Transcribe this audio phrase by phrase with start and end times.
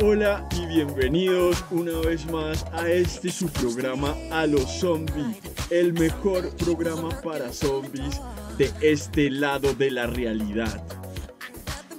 [0.00, 6.54] Hola y bienvenidos una vez más a este su programa A los Zombies, el mejor
[6.54, 8.20] programa para zombies
[8.56, 10.84] de este lado de la realidad.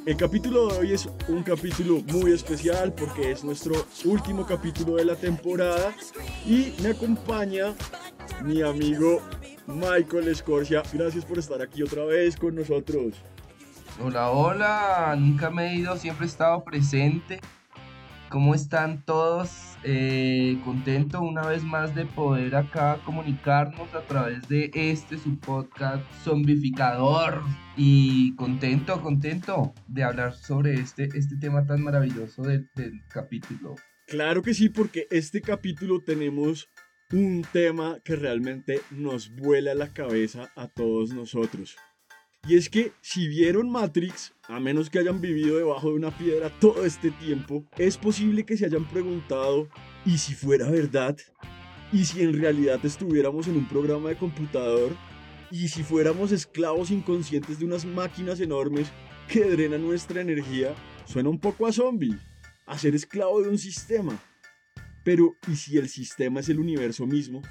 [0.06, 5.04] El capítulo de hoy es un capítulo muy especial porque es nuestro último capítulo de
[5.04, 5.94] la temporada
[6.46, 7.74] y me acompaña
[8.46, 9.22] mi amigo
[9.68, 10.84] Michael Escorcia.
[10.94, 13.16] Gracias por estar aquí otra vez con nosotros.
[14.02, 17.42] Hola, hola, nunca me he ido, siempre he estado presente.
[18.30, 19.50] ¿Cómo están todos?
[19.84, 26.04] Eh, contento una vez más de poder acá comunicarnos a través de este su podcast
[26.24, 27.42] zombificador
[27.76, 33.76] y contento, contento de hablar sobre este, este tema tan maravilloso del, del capítulo.
[34.06, 36.70] Claro que sí, porque este capítulo tenemos
[37.12, 41.78] un tema que realmente nos vuela la cabeza a todos nosotros.
[42.50, 46.50] Y es que si vieron Matrix, a menos que hayan vivido debajo de una piedra
[46.60, 49.70] todo este tiempo, es posible que se hayan preguntado,
[50.04, 51.16] ¿y si fuera verdad?
[51.94, 54.96] ¿Y si en realidad estuviéramos en un programa de computador?
[55.52, 58.88] ¿Y si fuéramos esclavos inconscientes de unas máquinas enormes
[59.28, 60.74] que drenan nuestra energía?
[61.06, 62.18] Suena un poco a zombie,
[62.66, 64.20] a ser esclavo de un sistema.
[65.04, 67.44] Pero, ¿y si el sistema es el universo mismo?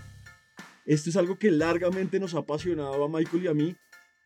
[0.84, 3.76] Esto es algo que largamente nos ha apasionado a Michael y a mí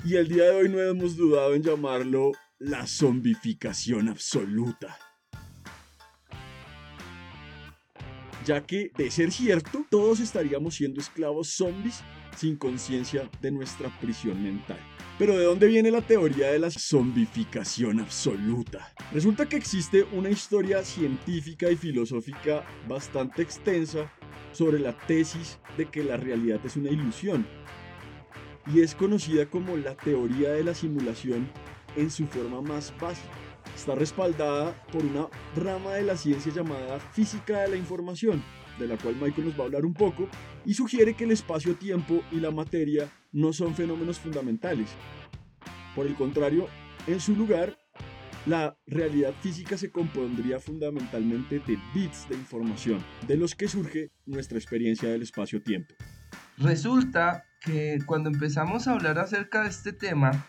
[0.05, 4.99] y el día de hoy no hemos dudado en llamarlo la zombificación absoluta.
[8.45, 12.03] Ya que, de ser cierto, todos estaríamos siendo esclavos zombies
[12.37, 14.79] sin conciencia de nuestra prisión mental.
[15.19, 18.93] Pero ¿de dónde viene la teoría de la zombificación absoluta?
[19.13, 24.13] Resulta que existe una historia científica y filosófica bastante extensa
[24.51, 27.47] sobre la tesis de que la realidad es una ilusión
[28.67, 31.49] y es conocida como la teoría de la simulación
[31.97, 33.29] en su forma más básica.
[33.77, 38.43] Está respaldada por una rama de la ciencia llamada física de la información,
[38.79, 40.29] de la cual Michael nos va a hablar un poco,
[40.65, 44.91] y sugiere que el espacio-tiempo y la materia no son fenómenos fundamentales.
[45.95, 46.69] Por el contrario,
[47.07, 47.79] en su lugar,
[48.47, 54.59] la realidad física se compondría fundamentalmente de bits de información, de los que surge nuestra
[54.59, 55.95] experiencia del espacio-tiempo.
[56.59, 60.47] Resulta que cuando empezamos a hablar acerca de este tema,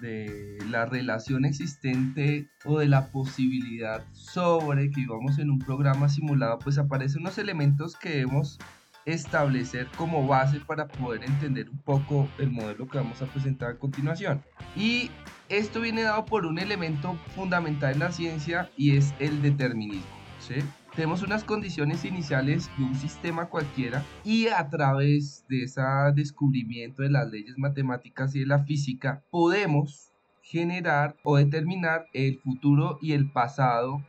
[0.00, 6.58] de la relación existente o de la posibilidad sobre que vivamos en un programa simulado,
[6.58, 8.58] pues aparecen unos elementos que debemos
[9.06, 13.78] establecer como base para poder entender un poco el modelo que vamos a presentar a
[13.78, 14.42] continuación.
[14.74, 15.10] Y
[15.48, 20.16] esto viene dado por un elemento fundamental en la ciencia y es el determinismo.
[20.40, 20.56] ¿sí?
[20.96, 25.82] Tenemos unas condiciones iniciales de un sistema cualquiera y a través de ese
[26.14, 30.10] descubrimiento de las leyes matemáticas y de la física podemos
[30.40, 34.02] generar o determinar el futuro y el pasado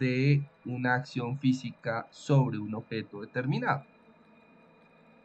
[0.00, 3.84] de una acción física sobre un objeto determinado.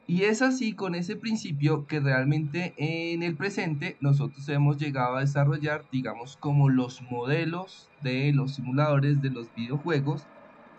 [0.06, 5.22] Y es así con ese principio que realmente en el presente nosotros hemos llegado a
[5.22, 10.28] desarrollar, digamos, como los modelos de los simuladores de los videojuegos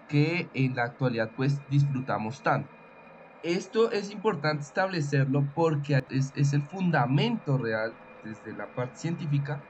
[0.08, 2.74] que en la actualidad pues disfrutamos tanto.
[3.42, 9.64] Esto es importante establecerlo porque es, es el fundamento real desde la parte científica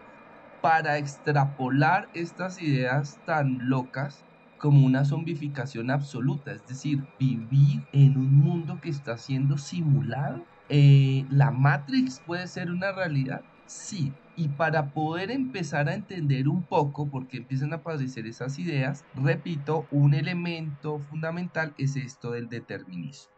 [0.61, 4.27] para extrapolar estas ideas tan locas
[4.57, 10.49] como una zombificación absoluta, es decir, vivir en un mundo que está siendo simulado.
[10.69, 13.47] Eh, ¿La Matrix puede ser una realidad?
[13.67, 19.05] Sí, y para poder empezar a entender un poco, porque empiezan a aparecer esas ideas,
[19.13, 23.33] repito, un elemento fundamental es esto del determinismo.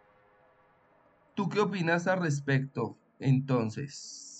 [1.35, 4.40] ¿Tú qué opinas al respecto, entonces?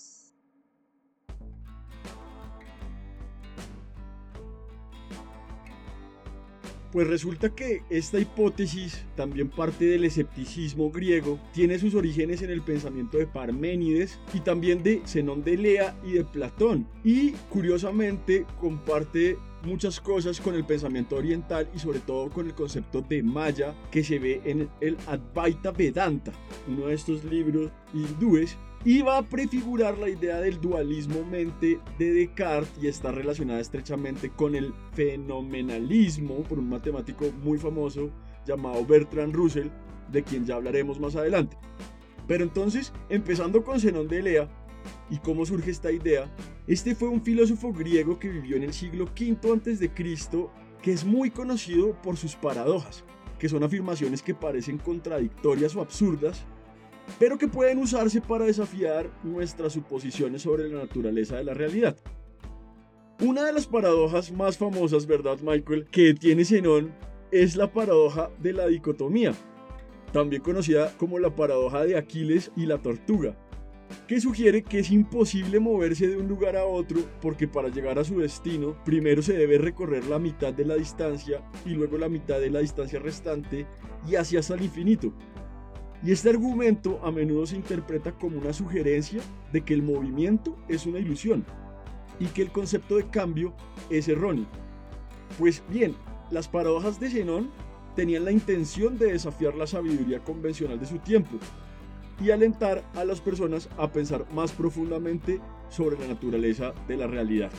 [6.91, 12.61] Pues resulta que esta hipótesis, también parte del escepticismo griego, tiene sus orígenes en el
[12.61, 16.85] pensamiento de Parménides y también de Zenón de Lea y de Platón.
[17.05, 23.01] Y curiosamente comparte muchas cosas con el pensamiento oriental y sobre todo con el concepto
[23.01, 26.33] de Maya que se ve en el Advaita Vedanta,
[26.67, 28.57] uno de estos libros hindúes
[29.01, 34.55] va a prefigurar la idea del dualismo mente de Descartes y está relacionada estrechamente con
[34.55, 38.11] el fenomenalismo por un matemático muy famoso
[38.45, 39.67] llamado Bertrand Russell,
[40.11, 41.57] de quien ya hablaremos más adelante.
[42.27, 44.49] Pero entonces, empezando con Zenón de Elea
[45.09, 46.33] y cómo surge esta idea,
[46.65, 49.91] este fue un filósofo griego que vivió en el siglo V a.C.,
[50.81, 53.03] que es muy conocido por sus paradojas,
[53.37, 56.45] que son afirmaciones que parecen contradictorias o absurdas,
[57.19, 61.95] pero que pueden usarse para desafiar nuestras suposiciones sobre la naturaleza de la realidad.
[63.21, 66.91] Una de las paradojas más famosas, ¿verdad, Michael?, que tiene Zenón
[67.31, 69.33] es la paradoja de la dicotomía,
[70.11, 73.37] también conocida como la paradoja de Aquiles y la tortuga,
[74.07, 78.03] que sugiere que es imposible moverse de un lugar a otro porque para llegar a
[78.03, 82.39] su destino primero se debe recorrer la mitad de la distancia y luego la mitad
[82.39, 83.67] de la distancia restante
[84.09, 85.13] y así hasta el infinito.
[86.03, 89.21] Y este argumento a menudo se interpreta como una sugerencia
[89.51, 91.45] de que el movimiento es una ilusión
[92.19, 93.53] y que el concepto de cambio
[93.89, 94.47] es erróneo.
[95.37, 95.95] Pues bien,
[96.31, 97.51] las paradojas de Zenón
[97.95, 101.37] tenían la intención de desafiar la sabiduría convencional de su tiempo
[102.19, 105.39] y alentar a las personas a pensar más profundamente
[105.69, 107.51] sobre la naturaleza de la realidad.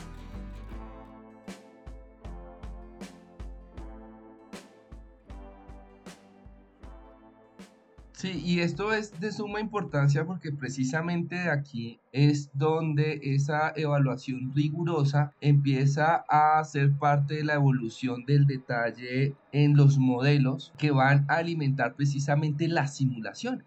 [8.23, 15.33] Sí, y esto es de suma importancia porque precisamente aquí es donde esa evaluación rigurosa
[15.41, 21.35] empieza a ser parte de la evolución del detalle en los modelos que van a
[21.35, 23.65] alimentar precisamente la simulación.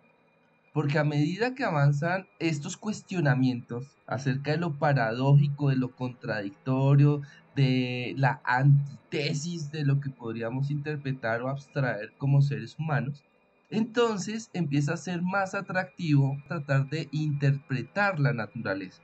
[0.72, 7.20] Porque a medida que avanzan estos cuestionamientos acerca de lo paradójico, de lo contradictorio,
[7.54, 13.22] de la antítesis de lo que podríamos interpretar o abstraer como seres humanos,
[13.70, 19.02] entonces empieza a ser más atractivo tratar de interpretar la naturaleza.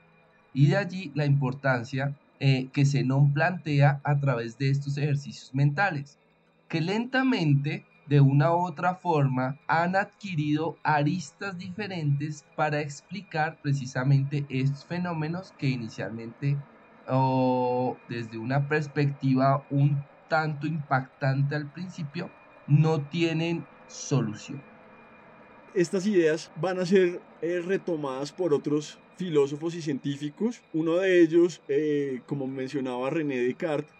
[0.54, 6.18] Y de allí la importancia eh, que Zenón plantea a través de estos ejercicios mentales,
[6.68, 14.84] que lentamente, de una u otra forma, han adquirido aristas diferentes para explicar precisamente estos
[14.84, 16.56] fenómenos que inicialmente,
[17.08, 22.30] o desde una perspectiva un tanto impactante al principio,
[22.66, 24.62] no tienen solución.
[25.74, 31.62] Estas ideas van a ser eh, retomadas por otros filósofos y científicos, uno de ellos,
[31.68, 33.92] eh, como mencionaba René Descartes,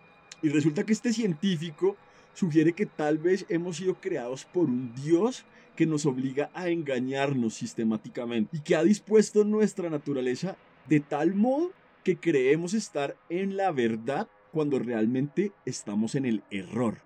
[0.43, 1.97] y resulta que este científico
[2.35, 5.45] sugiere que tal vez hemos sido creados por un Dios
[5.77, 10.57] que nos obliga a engañarnos sistemáticamente y que ha dispuesto nuestra naturaleza
[10.89, 11.73] de tal modo
[12.05, 16.99] que creemos estar en la verdad cuando realmente estamos en el error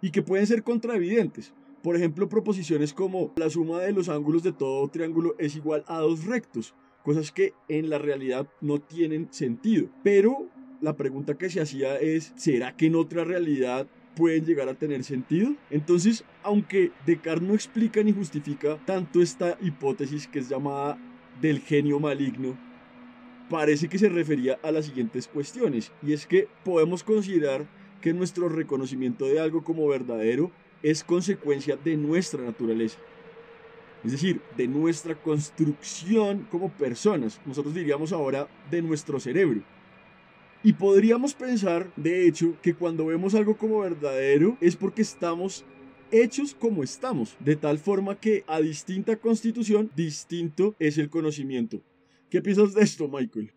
[0.00, 1.52] y que pueden ser contraevidentes.
[1.82, 5.98] Por ejemplo, proposiciones como la suma de los ángulos de todo triángulo es igual a
[5.98, 9.88] dos rectos, cosas que en la realidad no tienen sentido.
[10.02, 10.48] Pero
[10.80, 15.04] la pregunta que se hacía es, ¿será que en otra realidad pueden llegar a tener
[15.04, 15.54] sentido?
[15.70, 20.98] Entonces, aunque Descartes no explica ni justifica tanto esta hipótesis que es llamada
[21.40, 22.58] del genio maligno,
[23.48, 27.66] parece que se refería a las siguientes cuestiones, y es que podemos considerar
[28.00, 30.50] que nuestro reconocimiento de algo como verdadero
[30.82, 32.98] es consecuencia de nuestra naturaleza.
[34.04, 37.40] Es decir, de nuestra construcción como personas.
[37.44, 39.62] Nosotros diríamos ahora de nuestro cerebro.
[40.62, 45.64] Y podríamos pensar, de hecho, que cuando vemos algo como verdadero es porque estamos
[46.10, 51.80] hechos como estamos, de tal forma que a distinta constitución, distinto es el conocimiento.
[52.30, 53.52] ¿Qué piensas de esto, Michael?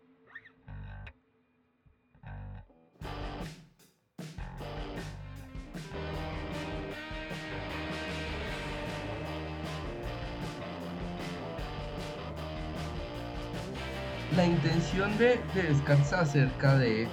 [14.42, 17.08] La intención de, de Descartes acerca de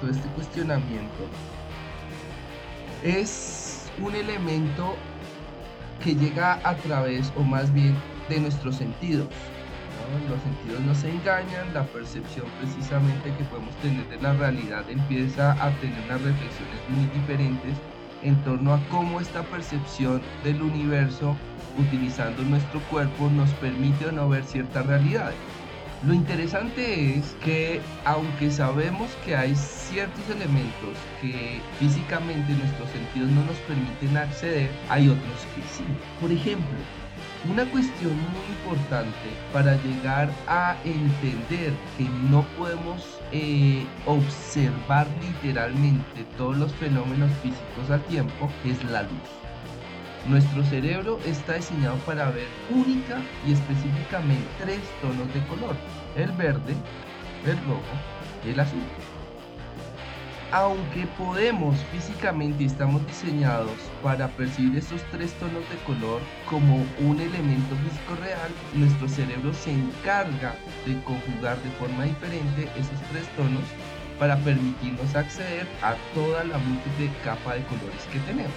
[0.00, 1.28] todo este cuestionamiento
[3.04, 4.96] es un elemento
[6.02, 7.94] que llega a través, o más bien,
[8.28, 9.28] de nuestros sentidos.
[10.28, 15.70] Los sentidos nos engañan, la percepción precisamente que podemos tener de la realidad empieza a
[15.78, 17.76] tener unas reflexiones muy diferentes
[18.24, 21.36] en torno a cómo esta percepción del universo
[21.78, 25.53] utilizando nuestro cuerpo nos permite o no ver ciertas realidades.
[26.06, 33.42] Lo interesante es que aunque sabemos que hay ciertos elementos que físicamente nuestros sentidos no
[33.44, 35.84] nos permiten acceder, hay otros que sí.
[36.20, 36.76] Por ejemplo,
[37.50, 46.58] una cuestión muy importante para llegar a entender que no podemos eh, observar literalmente todos
[46.58, 49.44] los fenómenos físicos a tiempo es la luz.
[50.28, 55.76] Nuestro cerebro está diseñado para ver única y específicamente tres tonos de color,
[56.16, 56.74] el verde,
[57.46, 57.82] el rojo
[58.44, 58.80] y el azul.
[60.52, 67.20] Aunque podemos físicamente y estamos diseñados para percibir estos tres tonos de color como un
[67.20, 70.54] elemento físico real, nuestro cerebro se encarga
[70.86, 73.64] de conjugar de forma diferente esos tres tonos
[74.20, 78.52] para permitirnos acceder a toda la múltiple capa de colores que tenemos.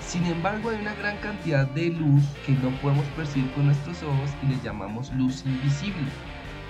[0.00, 4.30] Sin embargo, hay una gran cantidad de luz que no podemos percibir con nuestros ojos
[4.42, 6.08] y le llamamos luz invisible.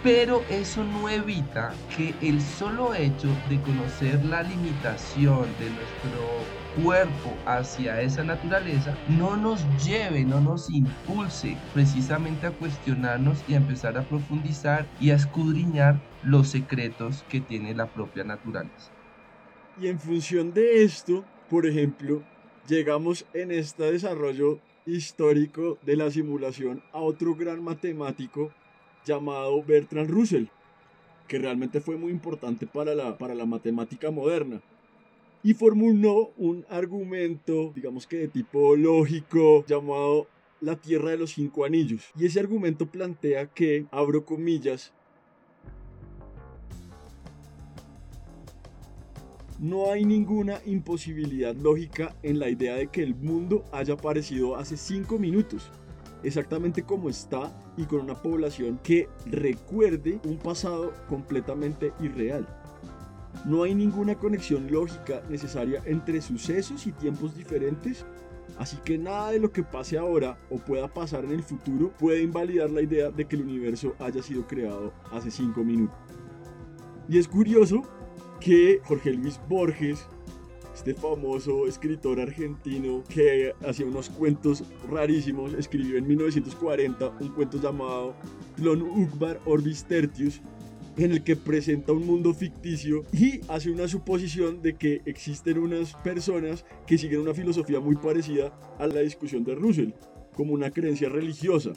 [0.02, 7.36] Pero eso no evita que el solo hecho de conocer la limitación de nuestro cuerpo
[7.46, 13.96] hacia esa naturaleza no nos lleve, no nos impulse precisamente a cuestionarnos y a empezar
[13.96, 18.90] a profundizar y a escudriñar los secretos que tiene la propia naturaleza.
[19.80, 22.24] Y en función de esto, por ejemplo,
[22.66, 28.52] llegamos en este desarrollo histórico de la simulación a otro gran matemático
[29.04, 30.46] llamado Bertrand Russell,
[31.28, 34.60] que realmente fue muy importante para la, para la matemática moderna.
[35.42, 40.28] Y formuló un argumento, digamos que de tipo lógico, llamado
[40.60, 42.10] la Tierra de los Cinco Anillos.
[42.16, 44.92] Y ese argumento plantea que, abro comillas,
[49.62, 54.76] No hay ninguna imposibilidad lógica en la idea de que el mundo haya aparecido hace
[54.76, 55.70] 5 minutos,
[56.22, 62.46] exactamente como está y con una población que recuerde un pasado completamente irreal.
[63.44, 68.04] No hay ninguna conexión lógica necesaria entre sucesos y tiempos diferentes,
[68.58, 72.22] así que nada de lo que pase ahora o pueda pasar en el futuro puede
[72.22, 75.96] invalidar la idea de que el universo haya sido creado hace 5 minutos.
[77.08, 77.82] Y es curioso
[78.38, 80.06] que Jorge Luis Borges,
[80.82, 88.16] este famoso escritor argentino que hacía unos cuentos rarísimos, escribió en 1940 un cuento llamado
[88.56, 90.40] Clon Ukbar Orbis Tertius,
[90.96, 95.94] en el que presenta un mundo ficticio y hace una suposición de que existen unas
[95.98, 99.92] personas que siguen una filosofía muy parecida a la discusión de Russell,
[100.34, 101.74] como una creencia religiosa.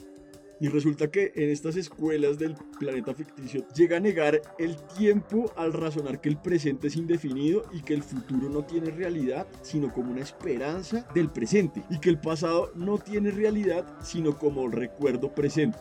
[0.58, 5.74] Y resulta que en estas escuelas del planeta ficticio llega a negar el tiempo al
[5.74, 10.12] razonar que el presente es indefinido y que el futuro no tiene realidad, sino como
[10.12, 11.82] una esperanza del presente.
[11.90, 15.78] Y que el pasado no tiene realidad, sino como recuerdo presente.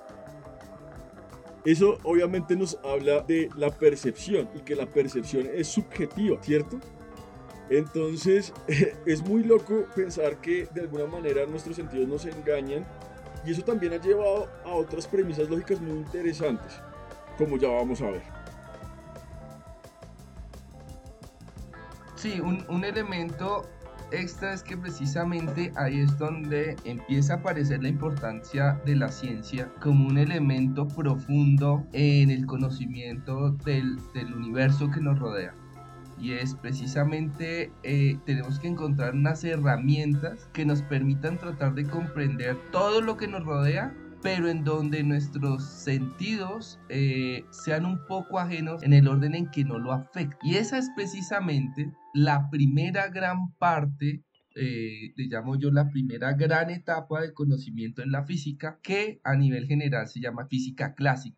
[1.64, 6.80] Eso obviamente nos habla de la percepción y que la percepción es subjetiva, ¿cierto?
[7.70, 8.54] Entonces
[9.06, 12.86] es muy loco pensar que de alguna manera nuestros sentidos nos engañan
[13.46, 16.82] y eso también ha llevado a otras premisas lógicas muy interesantes,
[17.38, 18.22] como ya vamos a ver.
[22.16, 23.66] Sí, un, elemento
[24.12, 29.72] extra es que precisamente ahí es donde empieza a aparecer la importancia de la ciencia
[29.80, 34.00] como un elemento profundo en el conocimiento del,
[34.36, 35.54] universo que nos rodea
[36.18, 42.58] y es precisamente eh, tenemos que encontrar unas herramientas que nos permitan tratar de comprender
[42.72, 43.94] todo lo que nos rodea
[44.26, 49.64] pero en donde nuestros sentidos eh, sean un poco ajenos en el orden en que
[49.64, 50.36] no lo afecta.
[50.42, 54.24] Y esa es precisamente la primera gran parte,
[54.56, 59.36] eh, le llamo yo la primera gran etapa del conocimiento en la física, que a
[59.36, 61.38] nivel general se llama física clásica.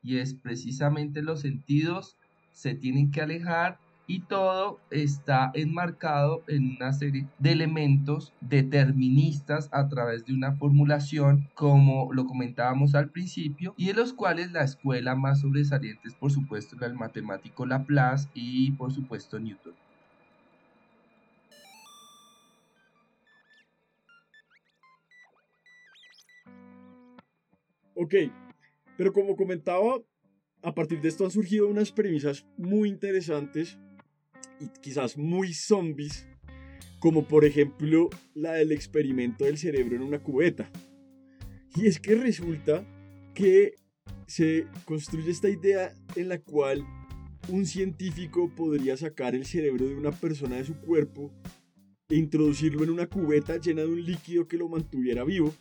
[0.00, 2.18] Y es precisamente los sentidos
[2.52, 9.86] se tienen que alejar y todo está enmarcado en una serie de elementos deterministas a
[9.88, 15.14] través de una formulación como lo comentábamos al principio y de los cuales la escuela
[15.14, 19.74] más sobresaliente es por supuesto el matemático Laplace y por supuesto Newton.
[27.94, 28.14] Ok,
[28.96, 29.98] pero como comentaba,
[30.62, 33.76] a partir de esto han surgido unas premisas muy interesantes
[34.60, 36.26] y quizás muy zombies,
[37.00, 40.70] como por ejemplo la del experimento del cerebro en una cubeta.
[41.76, 42.86] Y es que resulta
[43.34, 43.74] que
[44.26, 46.84] se construye esta idea en la cual
[47.48, 51.32] un científico podría sacar el cerebro de una persona de su cuerpo
[52.08, 55.54] e introducirlo en una cubeta llena de un líquido que lo mantuviera vivo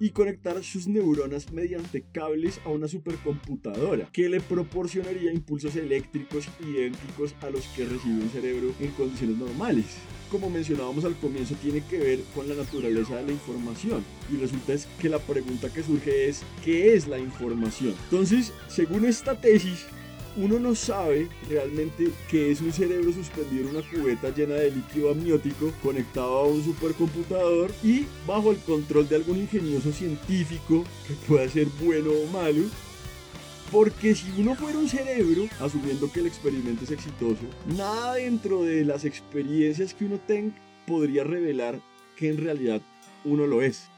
[0.00, 7.34] y conectar sus neuronas mediante cables a una supercomputadora que le proporcionaría impulsos eléctricos idénticos
[7.40, 9.86] a los que recibe un cerebro en condiciones normales.
[10.30, 14.04] Como mencionábamos al comienzo, tiene que ver con la naturaleza de la información.
[14.30, 17.94] Y resulta es que la pregunta que surge es, ¿qué es la información?
[18.04, 19.86] Entonces, según esta tesis,
[20.38, 25.10] uno no sabe realmente qué es un cerebro suspendido en una cubeta llena de líquido
[25.10, 31.48] amniótico conectado a un supercomputador y bajo el control de algún ingenioso científico que pueda
[31.48, 32.62] ser bueno o malo.
[33.72, 37.42] Porque si uno fuera un cerebro, asumiendo que el experimento es exitoso,
[37.76, 40.54] nada dentro de las experiencias que uno tenga
[40.86, 41.78] podría revelar
[42.16, 42.80] que en realidad
[43.24, 43.88] uno lo es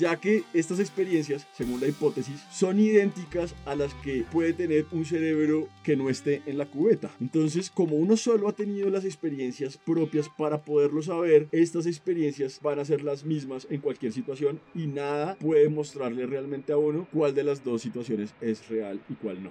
[0.00, 5.04] ya que estas experiencias, según la hipótesis, son idénticas a las que puede tener un
[5.04, 7.10] cerebro que no esté en la cubeta.
[7.20, 12.78] Entonces, como uno solo ha tenido las experiencias propias para poderlo saber, estas experiencias van
[12.78, 17.34] a ser las mismas en cualquier situación y nada puede mostrarle realmente a uno cuál
[17.34, 19.50] de las dos situaciones es real y cuál no.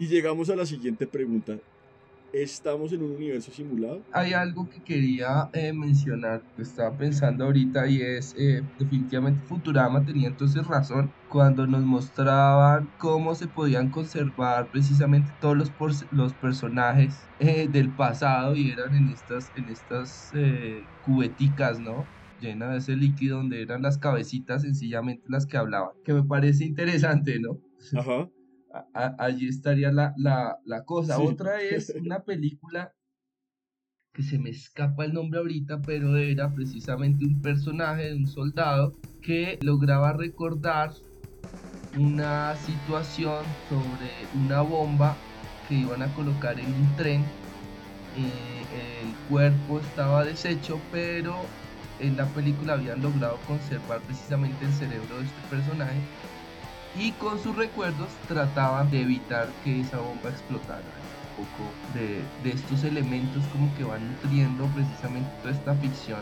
[0.00, 1.60] Y llegamos a la siguiente pregunta
[2.32, 4.04] estamos en un universo simulado.
[4.12, 10.04] Hay algo que quería eh, mencionar, que estaba pensando ahorita y es eh, definitivamente Futurama
[10.04, 15.72] tenía entonces razón cuando nos mostraban cómo se podían conservar precisamente todos los,
[16.10, 20.32] los personajes eh, del pasado y eran en estas, en estas
[21.02, 22.06] cubeticas, ¿no?
[22.38, 26.64] llena de ese líquido donde eran las cabecitas sencillamente las que hablaban, que me parece
[26.64, 27.58] interesante, ¿no?
[27.98, 28.30] Ajá
[28.92, 31.18] allí estaría la, la, cosa.
[31.18, 32.92] Otra es una película
[34.12, 38.92] que se me escapa el nombre ahorita, pero era precisamente un personaje de un soldado
[39.22, 40.92] que lograba recordar
[41.98, 45.16] una situación sobre una bomba
[45.68, 47.24] que iban a colocar en un tren.
[48.16, 51.36] Eh, el cuerpo estaba deshecho, pero
[52.00, 56.00] en la película habían logrado conservar precisamente el cerebro de este personaje
[56.96, 60.82] y con sus recuerdos trataban de evitar que esa bomba explotara.
[61.38, 66.20] Un poco de, de estos elementos como que van nutriendo precisamente toda esta ficción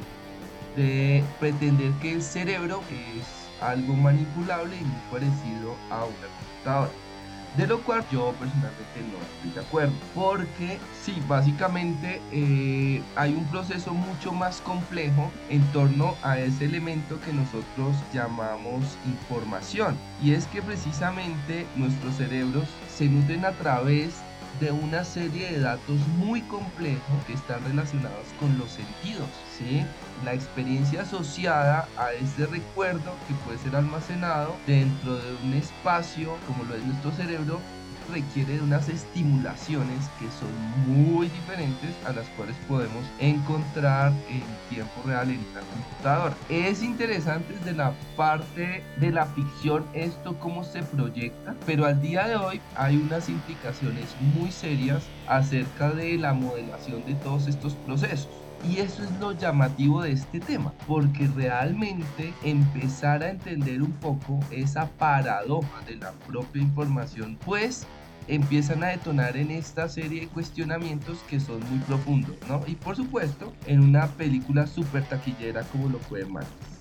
[0.77, 3.27] de pretender que el cerebro es
[3.61, 7.08] algo manipulable y muy parecido a una computadora.
[7.57, 9.95] De lo cual yo personalmente no estoy de acuerdo.
[10.15, 17.21] Porque sí, básicamente eh, hay un proceso mucho más complejo en torno a ese elemento
[17.21, 19.97] que nosotros llamamos información.
[20.23, 24.15] Y es que precisamente nuestros cerebros se nutren a través
[24.61, 29.29] de una serie de datos muy complejos que están relacionados con los sentidos,
[29.59, 29.85] ¿sí?
[30.25, 36.65] La experiencia asociada a ese recuerdo que puede ser almacenado dentro de un espacio como
[36.65, 37.61] lo es nuestro cerebro
[38.09, 40.51] requiere de unas estimulaciones que son
[40.87, 46.37] muy diferentes a las cuales podemos encontrar en tiempo real en una computadora.
[46.49, 52.27] Es interesante desde la parte de la ficción esto cómo se proyecta, pero al día
[52.27, 58.48] de hoy hay unas implicaciones muy serias acerca de la modelación de todos estos procesos.
[58.65, 64.41] Y eso es lo llamativo de este tema, porque realmente empezar a entender un poco
[64.51, 67.87] esa paradoja de la propia información, pues
[68.27, 72.63] empiezan a detonar en esta serie de cuestionamientos que son muy profundos, ¿no?
[72.67, 76.78] Y por supuesto, en una película súper taquillera como lo fue Matrix.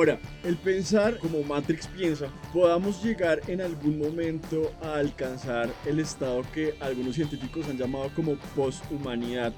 [0.00, 6.40] Ahora, el pensar como Matrix piensa, podamos llegar en algún momento a alcanzar el estado
[6.54, 9.52] que algunos científicos han llamado como posthumanidad,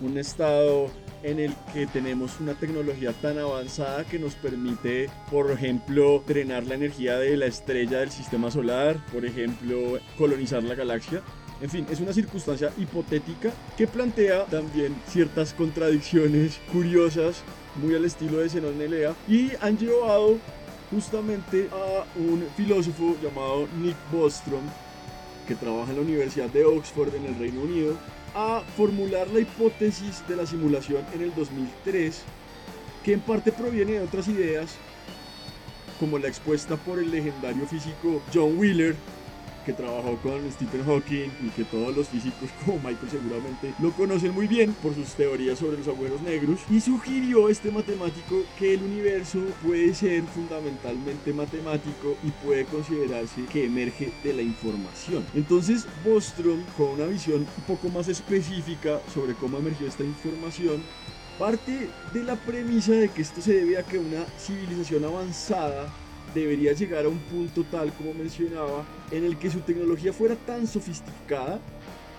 [0.00, 0.90] un estado
[1.22, 6.76] en el que tenemos una tecnología tan avanzada que nos permite, por ejemplo, drenar la
[6.76, 11.20] energía de la estrella del sistema solar, por ejemplo, colonizar la galaxia.
[11.60, 17.44] En fin, es una circunstancia hipotética que plantea también ciertas contradicciones curiosas,
[17.76, 20.38] muy al estilo de Zenón Nelea, y han llevado
[20.90, 24.64] justamente a un filósofo llamado Nick Bostrom,
[25.46, 27.96] que trabaja en la Universidad de Oxford en el Reino Unido,
[28.34, 32.22] a formular la hipótesis de la simulación en el 2003,
[33.04, 34.76] que en parte proviene de otras ideas,
[36.00, 38.96] como la expuesta por el legendario físico John Wheeler,
[39.64, 44.32] que trabajó con Stephen Hawking y que todos los físicos como Michael seguramente lo conocen
[44.34, 48.82] muy bien por sus teorías sobre los agujeros negros y sugirió este matemático que el
[48.82, 55.24] universo puede ser fundamentalmente matemático y puede considerarse que emerge de la información.
[55.34, 60.82] Entonces Bostrom con una visión un poco más específica sobre cómo emergió esta información
[61.38, 65.92] parte de la premisa de que esto se debe a que una civilización avanzada
[66.34, 70.66] debería llegar a un punto tal como mencionaba en el que su tecnología fuera tan
[70.66, 71.60] sofisticada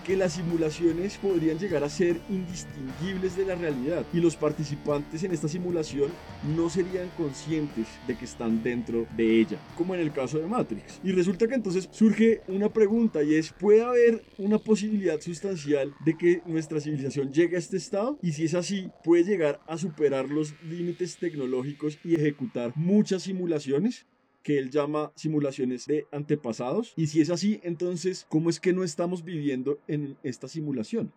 [0.06, 5.32] que las simulaciones podrían llegar a ser indistinguibles de la realidad y los participantes en
[5.32, 6.12] esta simulación
[6.56, 11.00] no serían conscientes de que están dentro de ella, como en el caso de Matrix.
[11.02, 16.16] Y resulta que entonces surge una pregunta y es, ¿puede haber una posibilidad sustancial de
[16.16, 18.16] que nuestra civilización llegue a este estado?
[18.22, 24.06] Y si es así, ¿puede llegar a superar los límites tecnológicos y ejecutar muchas simulaciones?
[24.46, 26.92] Que él llama simulaciones de antepasados.
[26.94, 31.12] Y si es así, entonces, ¿cómo es que no estamos viviendo en esta simulación?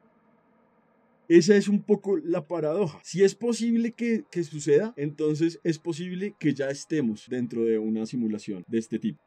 [1.27, 2.99] Esa es un poco la paradoja.
[3.03, 8.07] Si es posible que, que, suceda, entonces es posible que ya estemos dentro de una
[8.07, 9.21] simulación de este tipo.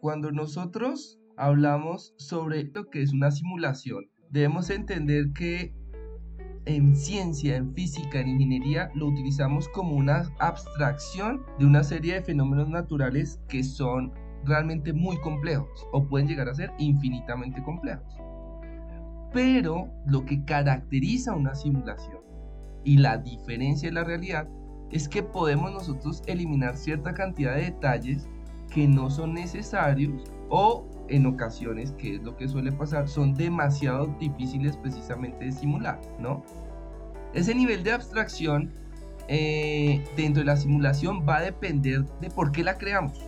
[0.00, 5.74] Cuando nosotros hablamos sobre lo que es una simulación, debemos entender que
[6.66, 12.22] en ciencia, en física, en ingeniería, lo utilizamos como una abstracción de una serie de
[12.22, 14.12] fenómenos naturales que son
[14.44, 18.16] realmente muy complejos o pueden llegar a ser infinitamente complejos.
[19.32, 22.20] Pero lo que caracteriza una simulación
[22.84, 24.48] y la diferencia de la realidad
[24.90, 28.28] es que podemos nosotros eliminar cierta cantidad de detalles
[28.72, 34.06] que no son necesarios o en ocasiones, que es lo que suele pasar, son demasiado
[34.18, 36.44] difíciles precisamente de simular, ¿no?
[37.34, 38.72] Ese nivel de abstracción
[39.28, 43.18] eh, dentro de la simulación va a depender de por qué la creamos,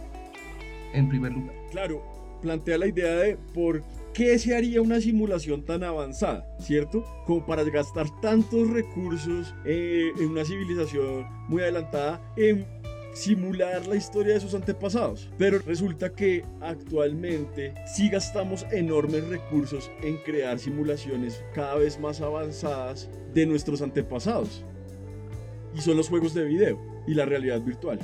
[0.93, 1.55] en primer lugar.
[1.71, 2.03] Claro,
[2.41, 3.83] plantea la idea de por
[4.15, 7.05] qué se haría una simulación tan avanzada, ¿cierto?
[7.27, 12.67] Como para gastar tantos recursos eh, en una civilización muy adelantada en
[13.19, 15.29] simular la historia de sus antepasados.
[15.37, 23.11] Pero resulta que actualmente sí gastamos enormes recursos en crear simulaciones cada vez más avanzadas
[23.35, 24.65] de nuestros antepasados.
[25.75, 27.99] Y son los juegos de video y la realidad virtual.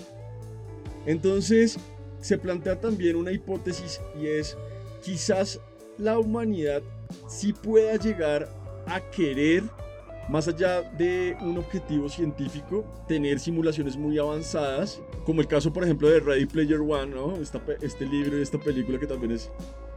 [1.07, 1.79] Entonces
[2.20, 4.57] se plantea también una hipótesis y es
[5.03, 5.61] quizás
[5.96, 6.83] la humanidad
[7.29, 8.48] sí pueda llegar
[8.87, 9.62] a querer
[10.28, 16.08] más allá de un objetivo científico, tener simulaciones muy avanzadas, como el caso, por ejemplo,
[16.08, 17.34] de Ready Player One, ¿no?
[17.37, 19.50] este libro y esta película que también es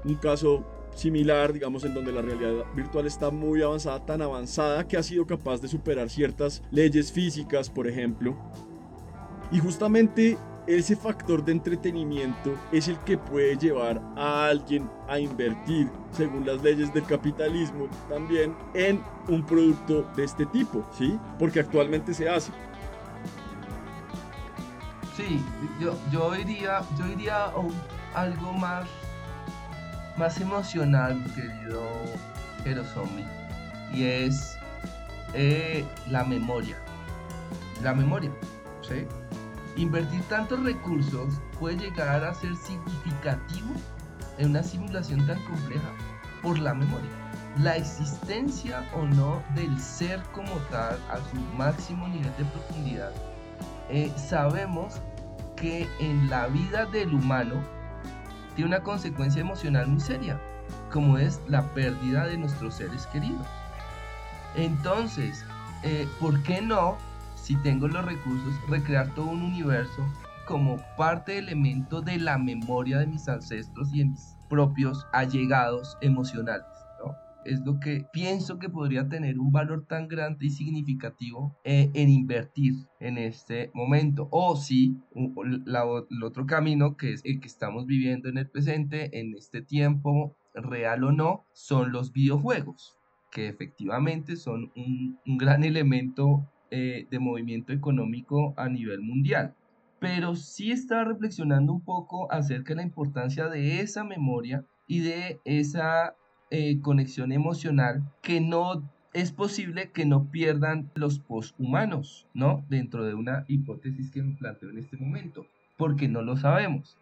[0.04, 0.63] un caso
[0.96, 5.26] similar, digamos, en donde la realidad virtual está muy avanzada, tan avanzada que ha sido
[5.26, 8.36] capaz de superar ciertas leyes físicas, por ejemplo.
[9.52, 10.38] Y justamente
[10.68, 16.62] ese factor de entretenimiento es el que puede llevar a alguien a invertir, según las
[16.62, 21.18] leyes del capitalismo, también en un producto de este tipo, ¿sí?
[21.40, 22.52] Porque actualmente se hace.
[25.16, 25.42] Sí,
[25.80, 27.54] yo, yo iría, yo iría a
[28.14, 28.86] algo más,
[30.18, 33.26] más emocional, querido Zombie,
[33.94, 34.58] y es
[35.34, 36.78] eh, la memoria.
[37.82, 38.32] La memoria,
[38.82, 39.08] ¿sí?
[39.78, 43.70] Invertir tantos recursos puede llegar a ser significativo
[44.40, 45.92] en una simulación tan compleja
[46.42, 47.12] por la memoria.
[47.62, 53.12] La existencia o no del ser como tal a su máximo nivel de profundidad,
[53.90, 54.96] eh, sabemos
[55.56, 57.56] que en la vida del humano
[58.56, 60.40] tiene una consecuencia emocional muy seria,
[60.92, 63.46] como es la pérdida de nuestros seres queridos.
[64.56, 65.46] Entonces,
[65.84, 66.98] eh, ¿por qué no
[67.48, 70.06] si tengo los recursos, recrear todo un universo
[70.46, 76.68] como parte elemento de la memoria de mis ancestros y de mis propios allegados emocionales.
[77.00, 77.16] ¿no?
[77.46, 82.10] Es lo que pienso que podría tener un valor tan grande y significativo eh, en
[82.10, 84.28] invertir en este momento.
[84.30, 89.34] O si el otro camino que es el que estamos viviendo en el presente, en
[89.36, 92.98] este tiempo, real o no, son los videojuegos
[93.32, 99.56] que efectivamente son un, un gran elemento eh, de movimiento económico a nivel mundial.
[100.00, 105.40] Pero sí estaba reflexionando un poco acerca de la importancia de esa memoria y de
[105.46, 106.16] esa
[106.52, 112.64] eh, conexión emocional que no es posible que no pierdan los poshumanos, ¿no?
[112.70, 116.98] Dentro de una hipótesis que me planteo en este momento, porque no lo sabemos.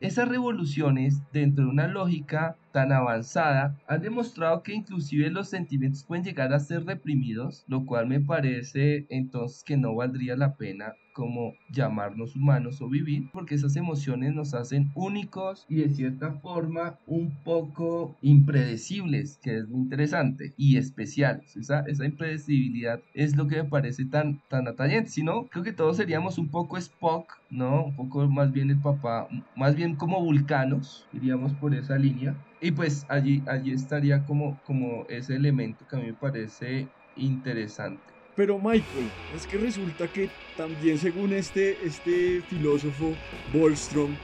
[0.00, 6.24] Esas revoluciones dentro de una lógica tan avanzada han demostrado que inclusive los sentimientos pueden
[6.24, 11.54] llegar a ser reprimidos, lo cual me parece entonces que no valdría la pena como
[11.68, 17.42] llamarnos humanos o vivir, porque esas emociones nos hacen únicos y de cierta forma un
[17.42, 21.56] poco impredecibles, que es muy interesante y especiales.
[21.56, 25.10] Esa, esa impredecibilidad es lo que me parece tan, tan atrayente.
[25.10, 27.86] Si no, creo que todos seríamos un poco Spock, ¿no?
[27.86, 29.26] Un poco más bien el papá,
[29.56, 32.36] más bien como vulcanos, iríamos por esa línea.
[32.60, 38.17] Y pues allí, allí estaría como, como ese elemento que a mí me parece interesante.
[38.38, 43.16] Pero Michael, es que resulta que también según este, este filósofo
[43.52, 44.14] Bolstrom,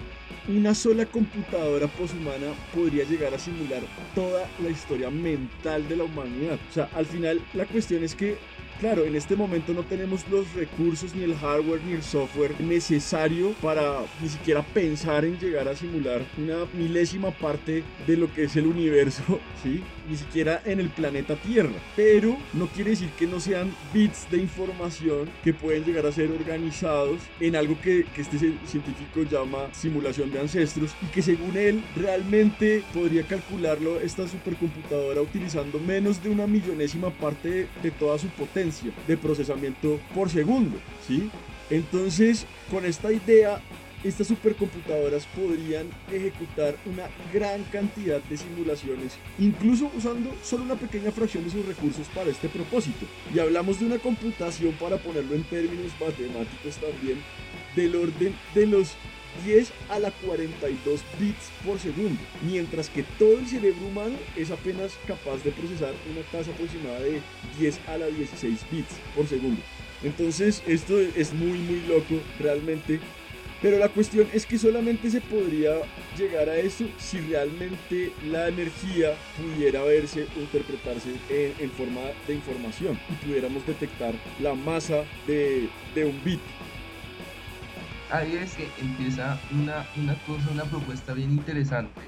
[0.47, 3.83] una sola computadora poshumana podría llegar a simular
[4.15, 6.61] toda la historia mental de la humanidad.
[6.71, 8.37] O sea, al final la cuestión es que
[8.81, 13.53] Claro, en este momento no tenemos los recursos, ni el hardware, ni el software necesario
[13.63, 18.57] para ni siquiera pensar en llegar a simular una milésima parte de lo que es
[18.57, 19.23] el universo,
[19.63, 19.81] ¿sí?
[20.11, 21.73] Ni siquiera en el planeta Tierra.
[21.95, 26.31] Pero no quiere decir que no sean bits de información que pueden llegar a ser
[26.33, 31.83] organizados en algo que, que este científico llama simulación de ancestros y que según él
[31.95, 38.64] realmente podría calcularlo esta supercomputadora utilizando menos de una millonésima parte de toda su potencia
[39.07, 41.31] de procesamiento por segundo, ¿sí?
[41.71, 43.61] Entonces, con esta idea,
[44.05, 51.45] estas supercomputadoras podrían ejecutar una gran cantidad de simulaciones, incluso usando solo una pequeña fracción
[51.45, 53.07] de sus recursos para este propósito.
[53.35, 57.19] Y hablamos de una computación, para ponerlo en términos matemáticos también,
[57.75, 58.95] del orden de los
[59.45, 64.93] 10 a la 42 bits por segundo, mientras que todo el cerebro humano es apenas
[65.07, 67.21] capaz de procesar una tasa aproximada de
[67.59, 69.61] 10 a la 16 bits por segundo.
[70.03, 73.01] Entonces esto es muy muy loco realmente.
[73.63, 75.77] Pero la cuestión es que solamente se podría
[76.19, 83.01] llegar a eso si realmente la energía pudiera verse o interpretarse en, forma de información
[83.09, 86.41] y pudiéramos detectar la masa de, de un bit
[88.19, 92.01] ahí es que empieza una, una cosa, una propuesta bien interesante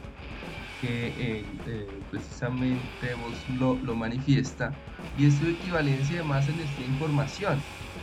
[0.81, 4.75] que eh, eh, precisamente vos lo, lo, manifiesta
[5.19, 7.63] y es su equivalencia de masa en esta información.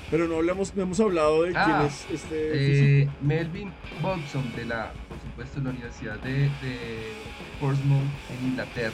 [0.10, 4.66] Pero no hablamos, no hemos hablado de quién Ah, es este Eh, Melvin Bolson de
[4.66, 7.14] la, por supuesto, la Universidad de, de
[7.60, 8.94] Portsmouth en Inglaterra,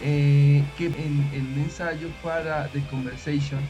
[0.00, 3.60] que en, en un ensayo para The Conversation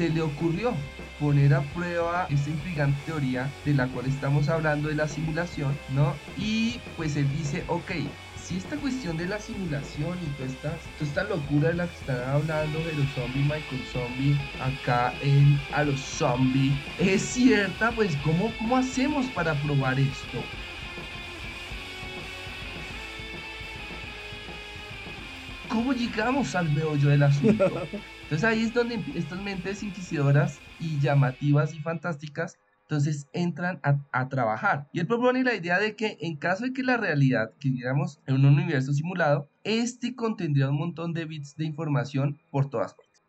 [0.00, 0.72] se le ocurrió
[1.20, 6.14] poner a prueba esta intrigante teoría de la cual estamos hablando de la simulación, ¿no?
[6.38, 7.90] Y pues él dice, ok,
[8.42, 12.30] si esta cuestión de la simulación y toda esta, toda locura de la que están
[12.30, 18.50] hablando de los zombies, Michael Zombie, acá en A los Zombies, es cierta, pues ¿cómo,
[18.56, 20.42] cómo hacemos para probar esto?
[25.80, 27.64] ¿Cómo llegamos al meollo del asunto?
[28.24, 34.28] Entonces ahí es donde estas mentes inquisidoras y llamativas y fantásticas entonces entran a, a,
[34.28, 34.90] trabajar.
[34.92, 38.20] Y él propone la idea de que en caso de que la realidad que viviéramos
[38.26, 43.24] en un universo simulado, este contendría un montón de bits de información por todas partes.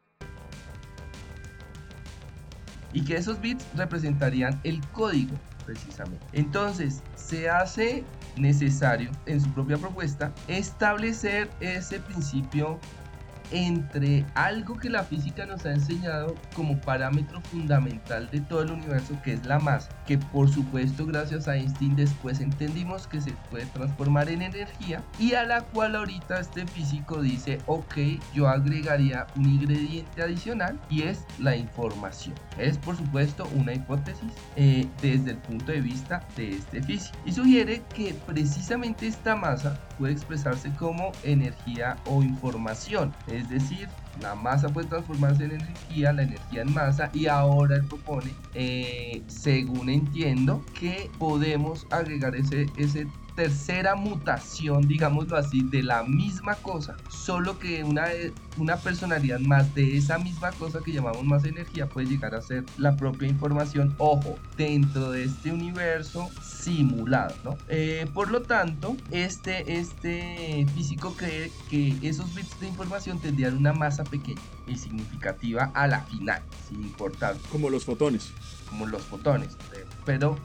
[2.91, 6.25] Y que esos bits representarían el código, precisamente.
[6.33, 8.03] Entonces, se hace
[8.37, 12.79] necesario en su propia propuesta establecer ese principio
[13.51, 19.17] entre algo que la física nos ha enseñado como parámetro fundamental de todo el universo,
[19.23, 23.65] que es la masa, que por supuesto gracias a Einstein después entendimos que se puede
[23.67, 27.97] transformar en energía, y a la cual ahorita este físico dice, ok,
[28.33, 32.35] yo agregaría un ingrediente adicional y es la información.
[32.57, 37.31] Es por supuesto una hipótesis eh, desde el punto de vista de este físico, y
[37.31, 43.13] sugiere que precisamente esta masa puede expresarse como energía o información.
[43.49, 43.89] Decir,
[44.21, 49.21] la masa puede transformarse en energía, la energía en masa y ahora él propone, eh,
[49.27, 56.97] según entiendo, que podemos agregar ese, ese tercera mutación, digámoslo así, de la misma cosa,
[57.09, 58.05] solo que una,
[58.57, 62.65] una personalidad más de esa misma cosa que llamamos más energía puede llegar a ser
[62.77, 67.57] la propia información, ojo, dentro de este universo simulado, ¿no?
[67.67, 73.73] Eh, por lo tanto, este, este físico cree que esos bits de información tendrían una
[73.73, 77.35] masa pequeña y significativa a la final, sin importar.
[77.51, 78.31] Como los fotones.
[78.69, 79.57] Como los fotones,
[80.05, 80.37] pero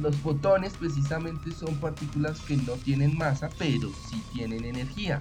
[0.00, 5.18] los fotones precisamente son partículas que no tienen masa, pero sí tienen energía.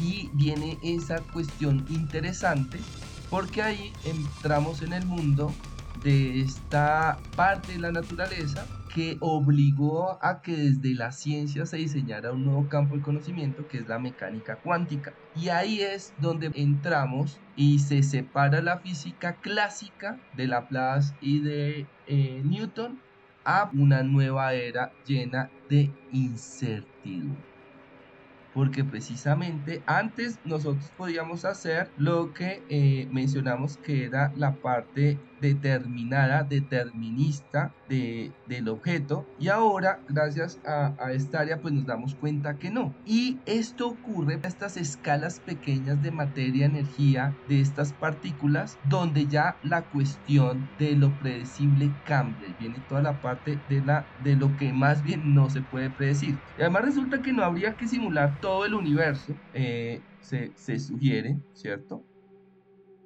[0.00, 2.78] Y viene esa cuestión interesante
[3.30, 5.52] porque ahí entramos en el mundo
[6.02, 12.32] de esta parte de la naturaleza que obligó a que desde la ciencia se diseñara
[12.32, 15.12] un nuevo campo de conocimiento que es la mecánica cuántica.
[15.36, 21.86] Y ahí es donde entramos y se separa la física clásica de Laplace y de
[22.06, 22.98] eh, Newton
[23.50, 27.57] a una nueva era llena de incertidumbre
[28.58, 36.42] porque precisamente antes nosotros podíamos hacer lo que eh, mencionamos que era la parte determinada,
[36.42, 42.58] determinista de, del objeto y ahora gracias a, a, esta área pues nos damos cuenta
[42.58, 42.92] que no.
[43.06, 49.56] Y esto ocurre a estas escalas pequeñas de materia energía de estas partículas donde ya
[49.62, 54.72] la cuestión de lo predecible cambia viene toda la parte de la de lo que
[54.72, 56.36] más bien no se puede predecir.
[56.58, 61.38] Y además resulta que no habría que simular todo el universo eh, se, se sugiere
[61.52, 62.02] cierto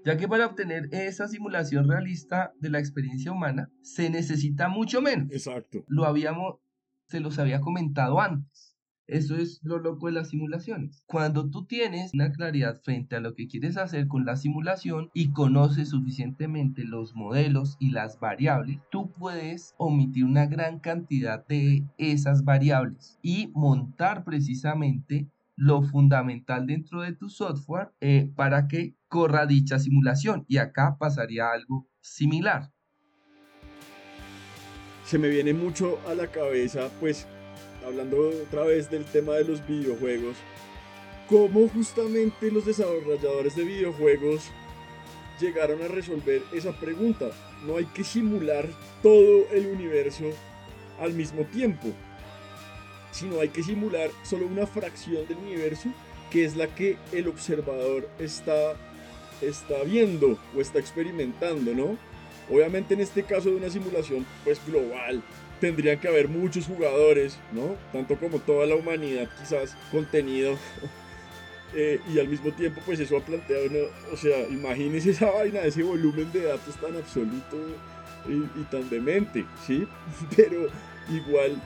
[0.05, 5.31] ya que para obtener esa simulación realista de la experiencia humana se necesita mucho menos.
[5.31, 5.85] Exacto.
[5.87, 6.57] Lo habíamos,
[7.09, 8.73] se los había comentado antes.
[9.09, 11.05] Eso es lo loco de las simulaciones.
[11.07, 15.33] Cuando tú tienes una claridad frente a lo que quieres hacer con la simulación y
[15.33, 22.45] conoces suficientemente los modelos y las variables, tú puedes omitir una gran cantidad de esas
[22.45, 29.79] variables y montar precisamente lo fundamental dentro de tu software eh, para que corra dicha
[29.79, 30.45] simulación.
[30.49, 32.73] Y acá pasaría algo similar.
[35.05, 37.27] Se me viene mucho a la cabeza, pues,
[37.87, 40.37] hablando otra vez del tema de los videojuegos,
[41.29, 44.51] cómo justamente los desarrolladores de videojuegos
[45.41, 47.31] llegaron a resolver esa pregunta.
[47.67, 48.69] No hay que simular
[49.03, 50.25] todo el universo
[51.01, 51.93] al mismo tiempo
[53.13, 55.91] sino hay que simular solo una fracción del universo
[56.33, 58.75] que es la que el observador está,
[59.43, 61.99] está viendo o está experimentando, ¿no?
[62.51, 65.23] Obviamente en este caso de una simulación pues global
[65.61, 67.77] tendrían que haber muchos jugadores, ¿no?
[67.93, 70.57] Tanto como toda la humanidad quizás contenido
[71.77, 73.67] eh, y al mismo tiempo pues eso ha planteado
[74.11, 77.59] o sea, imagínese esa vaina, ese volumen de datos tan absoluto
[78.27, 79.87] y, y tan demente, ¿sí?
[80.37, 80.69] Pero
[81.11, 81.61] igual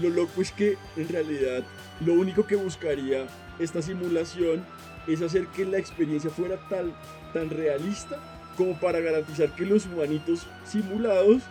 [0.00, 1.64] lo loco es que en realidad
[2.04, 3.26] lo único que buscaría
[3.58, 4.64] esta simulación
[5.06, 6.92] es hacer que la experiencia fuera tal,
[7.32, 8.18] tan realista
[8.56, 11.42] como para garantizar que los humanitos simulados,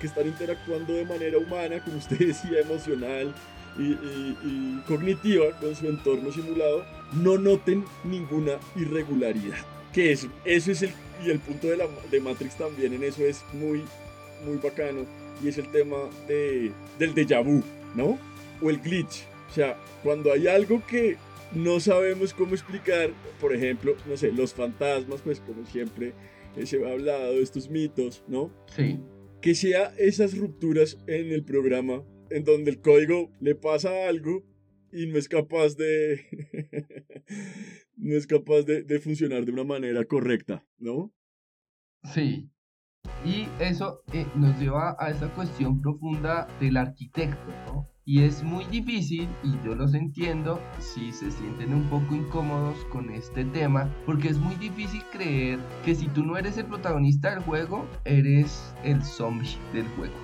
[0.00, 3.32] que, están interactuando de manera humana, como usted decía, emocional
[3.78, 9.58] y, y, cognitiva con su entorno simulado, no noten ninguna irregularidad.
[9.92, 10.92] Que eso, eso es el,
[11.24, 13.82] y el punto de, la, de Matrix también en eso es muy,
[14.44, 15.04] muy bacano,
[15.42, 17.62] y es el tema de, del déjà vu.
[17.94, 18.18] ¿No?
[18.60, 19.26] O el glitch.
[19.50, 21.16] O sea, cuando hay algo que
[21.54, 26.14] no sabemos cómo explicar, por ejemplo, no sé, los fantasmas, pues como siempre
[26.56, 28.50] eh, se ha hablado de estos mitos, ¿no?
[28.74, 28.98] Sí.
[29.40, 34.42] Que sea esas rupturas en el programa en donde el código le pasa algo
[34.92, 36.20] y no es capaz de
[37.96, 41.12] no es capaz de, de funcionar de una manera correcta, ¿no?
[42.14, 42.51] Sí,
[43.24, 47.92] y eso eh, nos lleva a esa cuestión profunda del arquitecto, ¿no?
[48.04, 53.10] Y es muy difícil, y yo los entiendo, si se sienten un poco incómodos con
[53.10, 57.44] este tema, porque es muy difícil creer que si tú no eres el protagonista del
[57.44, 60.14] juego, eres el zombie del juego.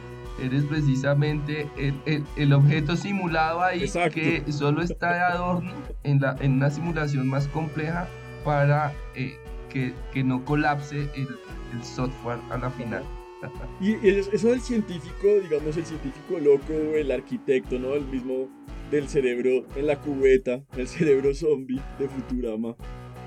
[0.42, 5.72] Eres precisamente el, el, objeto simulado ahí que solo está de adorno
[6.02, 8.08] en, la, en una simulación más compleja
[8.44, 9.36] para eh,
[9.68, 11.28] que, que no colapse el,
[11.74, 13.04] el software a la final.
[13.80, 17.94] Y eso del científico, digamos, el científico loco, el arquitecto, ¿no?
[17.94, 18.48] El mismo
[18.90, 22.76] del cerebro en la cubeta, el cerebro zombie de Futurama.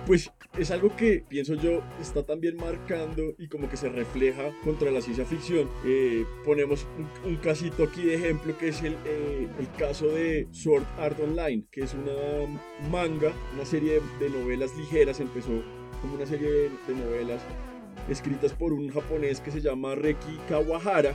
[0.05, 4.89] Pues es algo que pienso yo está también marcando y como que se refleja contra
[4.89, 5.69] la ciencia ficción.
[5.85, 6.87] Eh, ponemos
[7.23, 11.63] un, casito aquí de ejemplo que es el, eh, el, caso de Sword Art Online,
[11.71, 12.11] que es una
[12.89, 15.51] manga, una serie de, novelas ligeras, empezó
[16.01, 17.41] como una serie de, novelas
[18.09, 21.13] escritas por un japonés que se llama Reki Kawahara.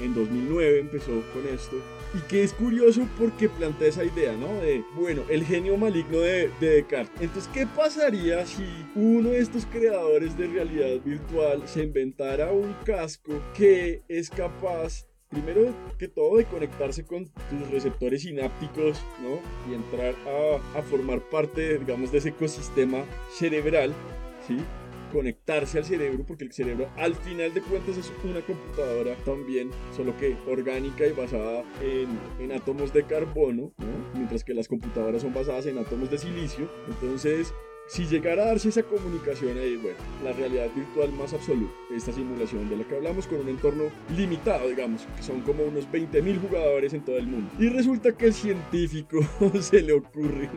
[0.00, 1.76] En 2009 empezó con esto.
[2.14, 4.48] Y que es curioso porque plantea esa idea, ¿no?
[4.60, 7.20] De, bueno, el genio maligno de, de Descartes.
[7.20, 8.64] Entonces, ¿qué pasaría si
[8.94, 15.74] uno de estos creadores de realidad virtual se inventara un casco que es capaz primero
[15.98, 19.40] que todo de conectarse con tus receptores sinápticos, ¿no?
[19.70, 23.92] Y entrar a, a, formar parte, digamos, de ese ecosistema cerebral,
[24.46, 24.58] ¿sí?
[25.12, 30.16] conectarse al cerebro, porque el cerebro al final de cuentas es una computadora también, solo
[30.16, 33.72] que orgánica y basada en, en átomos de carbono,
[34.14, 36.68] mientras que las computadoras son basadas en átomos de silicio.
[36.88, 37.52] Entonces,
[37.86, 42.68] si llegara a darse esa comunicación ahí, bueno, la realidad virtual más absoluta, esta simulación
[42.68, 43.84] de la que hablamos con un entorno
[44.16, 47.50] limitado, digamos, que son como unos 20.000 jugadores en todo el mundo.
[47.58, 49.20] Y resulta que el científico
[49.60, 50.48] se le ocurre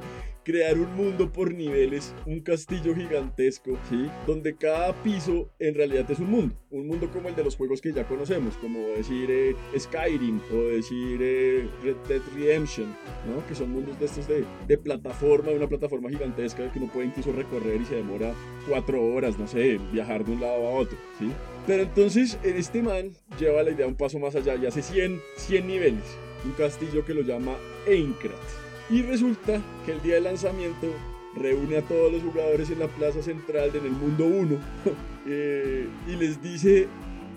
[0.45, 4.07] crear un mundo por niveles, un castillo gigantesco, ¿sí?
[4.27, 7.81] Donde cada piso en realidad es un mundo, un mundo como el de los juegos
[7.81, 12.95] que ya conocemos, como decir eh, Skyrim o decir eh, Red Dead Redemption,
[13.27, 13.45] ¿no?
[13.47, 17.31] Que son mundos de estos de, de plataforma, una plataforma gigantesca que uno puede incluso
[17.31, 18.33] recorrer y se demora
[18.69, 21.31] cuatro horas, no sé, viajar de un lado a otro, ¿sí?
[21.65, 25.19] Pero entonces en este man lleva la idea un paso más allá y hace 100,
[25.37, 26.03] 100 niveles,
[26.45, 27.55] un castillo que lo llama
[27.87, 28.64] Aincrad.
[28.89, 30.87] Y resulta que el día de lanzamiento
[31.35, 34.57] reúne a todos los jugadores en la plaza central en el mundo 1
[35.27, 36.87] eh, y les dice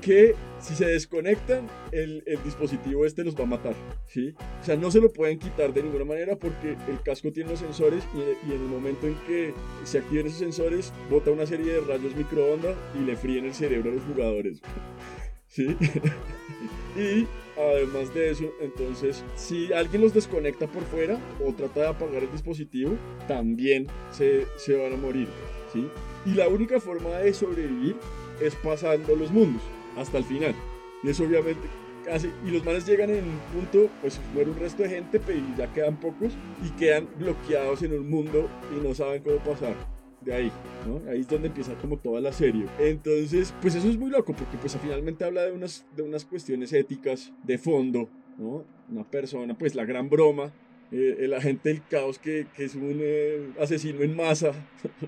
[0.00, 3.74] que si se desconectan, el, dispositivo este los va a matar,
[4.06, 4.34] ¿sí?
[4.60, 7.60] O sea, no se lo pueden quitar de ninguna manera porque el casco tiene los
[7.60, 11.80] sensores y, en el momento en que se activen esos sensores, bota una serie de
[11.80, 14.60] rayos microondas y le fríen el cerebro a los jugadores,
[15.48, 15.76] ¿sí?
[16.96, 17.26] y
[17.58, 22.30] Además de eso, entonces, si alguien los desconecta por fuera o trata de apagar el
[22.30, 22.96] dispositivo,
[23.26, 25.26] también se, se van a morir,
[25.72, 25.88] ¿sí?
[26.24, 27.96] Y la única forma de sobrevivir
[28.40, 29.62] es pasando los mundos
[29.96, 30.54] hasta el final.
[31.02, 31.66] Y eso obviamente
[32.04, 32.30] casi...
[32.46, 35.72] Y los manes llegan en un punto, pues muere un resto de gente, pero ya
[35.72, 36.32] quedan pocos
[36.64, 40.52] y quedan bloqueados en un mundo y no saben cómo pasar de ahí,
[40.86, 41.10] ¿no?
[41.10, 42.66] Ahí es donde empieza como toda la serie.
[42.78, 46.72] Entonces, pues eso es muy loco porque pues finalmente habla de unas, de unas cuestiones
[46.72, 48.64] éticas de fondo, ¿no?
[48.90, 50.52] Una persona, pues la gran broma,
[50.90, 54.52] eh, el agente del caos que, que es un eh, asesino en masa,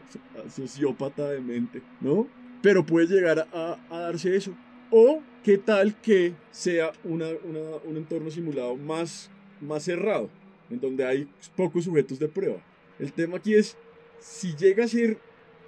[0.55, 2.27] sociópata de mente, ¿no?
[2.63, 4.55] Pero puede llegar a, a darse eso.
[4.91, 9.31] O qué tal que sea una, una, un entorno simulado más,
[9.61, 10.29] más cerrado,
[10.69, 12.63] en donde hay pocos sujetos de prueba.
[12.99, 13.79] El tema aquí es
[14.21, 15.19] si llega a ser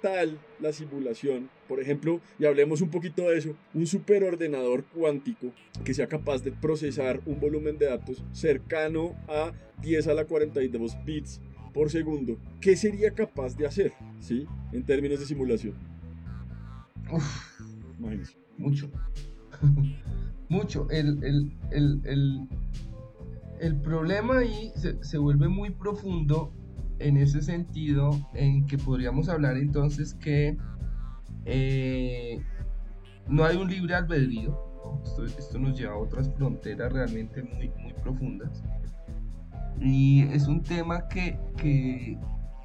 [0.01, 5.51] tal la simulación, por ejemplo, y hablemos un poquito de eso, un superordenador cuántico
[5.85, 10.97] que sea capaz de procesar un volumen de datos cercano a 10 a la 42
[11.05, 11.39] bits
[11.73, 14.45] por segundo, ¿qué sería capaz de hacer, ¿sí?
[14.71, 15.73] En términos de simulación.
[17.11, 17.59] Uf,
[18.57, 18.89] Mucho.
[20.49, 20.87] Mucho.
[20.91, 22.47] El, el, el,
[23.59, 26.51] el, problema ahí se, se vuelve muy profundo
[26.99, 30.57] en ese sentido en que podríamos hablar entonces que
[31.45, 32.41] eh,
[33.27, 34.57] no hay un libre albedrío.
[35.37, 38.63] Esto, nos lleva a otras fronteras realmente muy, muy profundas.
[39.79, 42.17] Y es un tema que, que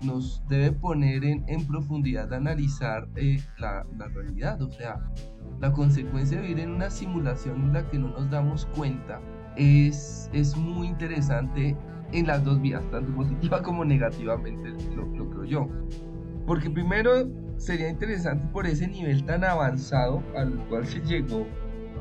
[0.02, 4.60] nos debe poner en, en profundidad de analizar eh, la, la, realidad.
[4.60, 5.00] O sea,
[5.60, 9.20] la consecuencia de vivir en una simulación en la que no nos damos cuenta
[9.56, 11.76] es, es muy interesante
[12.12, 15.68] en las dos vías, tanto positiva como negativamente, lo, lo creo yo.
[16.46, 17.28] Porque primero
[17.58, 21.46] sería interesante por ese nivel tan avanzado al cual se llegó,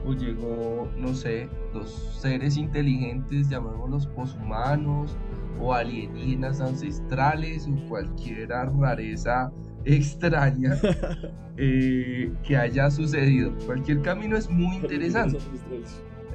[0.06, 5.18] o llegó, no sé, los seres inteligentes, llamémoslos poshumanos,
[5.60, 9.52] o alienígenas ancestrales, o cualquier rareza
[9.86, 10.76] extraña
[11.58, 13.54] eh, que haya sucedido.
[13.66, 15.38] Cualquier camino es muy interesante.
[15.72, 15.84] Eh,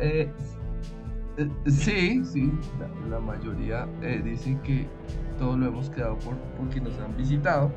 [0.01, 0.31] eh,
[1.67, 2.53] sí, sí,
[3.09, 4.87] la, mayoría eh, dicen que
[5.39, 7.73] todo lo hemos creado por, porque nos han visitado.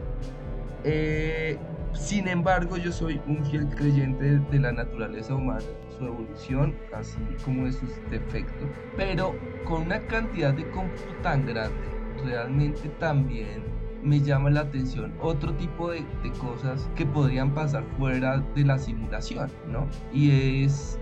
[0.83, 1.57] Eh,
[1.93, 5.63] sin embargo, yo soy un fiel creyente de la naturaleza humana,
[5.97, 9.33] su evolución, así como de sus defectos, pero
[9.63, 11.87] con una cantidad de cómputo tan grande,
[12.23, 13.63] realmente también
[14.03, 16.05] me llama la atención otro tipo de,
[16.39, 19.87] cosas que podrían pasar fuera de la simulación, ¿no?
[20.13, 20.99] Y es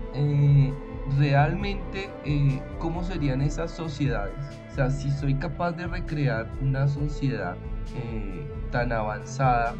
[1.18, 4.38] realmente eh, cómo serían esas sociedades.
[4.70, 7.56] O sea, si soy capaz de recrear una sociedad
[7.96, 9.74] eh, tan avanzada,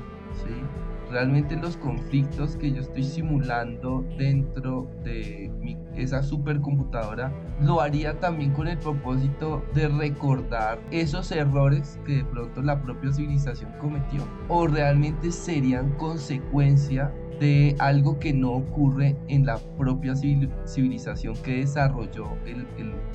[1.10, 5.50] realmente los conflictos que yo estoy simulando dentro de
[5.96, 12.62] esa supercomputadora lo haría también con el propósito de recordar esos errores que de pronto
[12.62, 19.58] la propia civilización cometió o realmente serían consecuencia de algo que no ocurre en la
[19.76, 22.64] propia civilización que desarrolló el,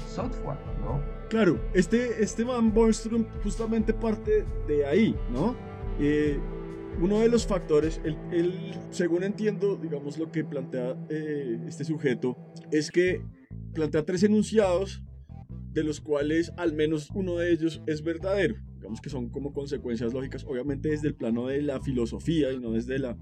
[0.08, 1.02] software, ¿no?
[1.30, 5.56] Claro, este, este man Bornstrom justamente parte de ahí, ¿no?
[6.00, 6.40] Eh,
[7.02, 12.36] uno de los factores, el, según entiendo, digamos, lo que plantea eh, este sujeto,
[12.72, 13.22] es que
[13.74, 15.04] plantea tres enunciados,
[15.72, 18.56] de los cuales al menos uno de ellos es verdadero.
[18.76, 22.72] Digamos que son como consecuencias lógicas, obviamente desde el plano de la filosofía y no
[22.72, 23.18] desde la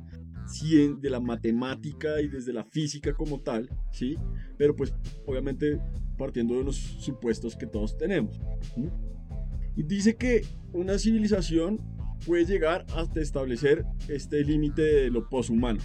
[1.01, 4.15] de la matemática y desde la física como tal, ¿sí?
[4.57, 4.93] Pero pues
[5.25, 5.79] obviamente
[6.17, 8.39] partiendo de unos supuestos que todos tenemos.
[9.75, 11.79] Y dice que una civilización
[12.25, 15.79] puede llegar hasta establecer este límite de lo poshumano.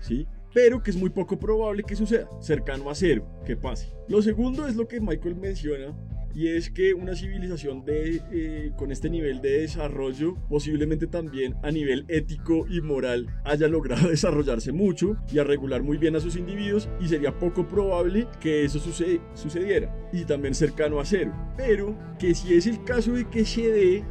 [0.00, 0.26] ¿Sí?
[0.52, 3.92] Pero que es muy poco probable que suceda, cercano a cero, que pase.
[4.08, 5.96] Lo segundo es lo que Michael menciona
[6.34, 11.70] y es que una civilización de, eh, con este nivel de desarrollo posiblemente también a
[11.70, 16.36] nivel ético y moral haya logrado desarrollarse mucho y a regular muy bien a sus
[16.36, 21.32] individuos y sería poco probable que eso sucediera y también cercano a cero.
[21.56, 24.04] Pero que si es el caso de que se dé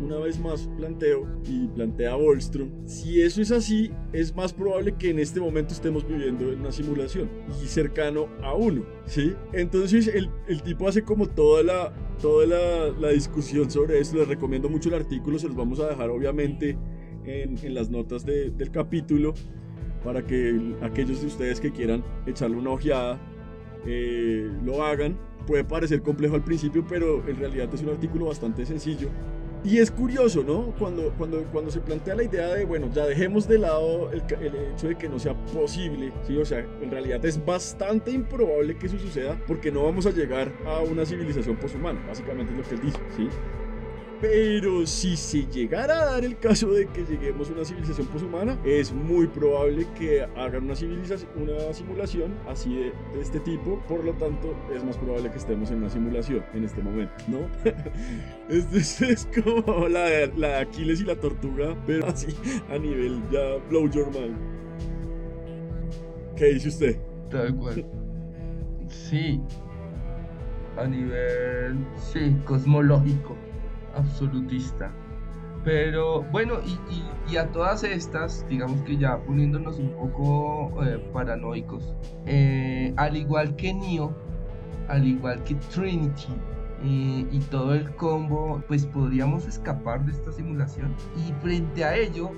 [0.00, 5.10] una vez más planteo y plantea Bolstrom, si eso es así, es más probable que
[5.10, 7.30] en este momento estemos viviendo en una simulación
[7.62, 9.34] y cercano a uno, ¿sí?
[9.52, 14.28] Entonces el, el tipo hace como toda la, toda la, la, discusión sobre eso, les
[14.28, 16.76] recomiendo mucho el artículo, se los vamos a dejar obviamente
[17.24, 19.34] en, en las notas de, del capítulo
[20.04, 23.18] para que aquellos de ustedes que quieran echarle una ojeada
[23.86, 25.18] eh, lo hagan.
[25.46, 29.08] Puede parecer complejo al principio, pero en realidad es un artículo bastante sencillo
[29.64, 30.74] y es curioso, ¿no?
[30.78, 34.54] Cuando, cuando, cuando se plantea la idea de, bueno, ya dejemos de lado el, el,
[34.72, 36.36] hecho de que no sea posible, ¿sí?
[36.36, 40.52] O sea, en realidad es bastante improbable que eso suceda porque no vamos a llegar
[40.66, 43.28] a una civilización poshumana, básicamente es lo que él dice, ¿sí?
[44.20, 48.58] Pero si se llegara a dar el caso de que lleguemos a una civilización poshumana,
[48.64, 53.78] es muy probable que hagan una, civilización, una simulación así de, este tipo.
[53.86, 57.40] Por lo tanto, es más probable que estemos en una simulación en este momento, ¿no?
[58.48, 62.34] es, es como la de, la de Aquiles y la tortuga, pero así
[62.70, 64.38] a nivel ya blow your mind.
[66.36, 66.98] ¿Qué dice usted?
[67.30, 67.84] Tal cual.
[68.88, 69.40] Sí.
[70.78, 73.36] A nivel, sí, cosmológico
[73.96, 74.92] absolutista.
[75.66, 76.60] Pero bueno,
[77.28, 81.92] y, a todas estas, digamos que ya poniéndonos un poco eh, paranoicos,
[82.24, 84.16] eh, al igual que Neo,
[84.86, 86.28] al igual que Trinity
[86.84, 90.94] eh, y todo el combo, pues podríamos escapar de esta simulación.
[91.16, 92.30] Y frente a ello,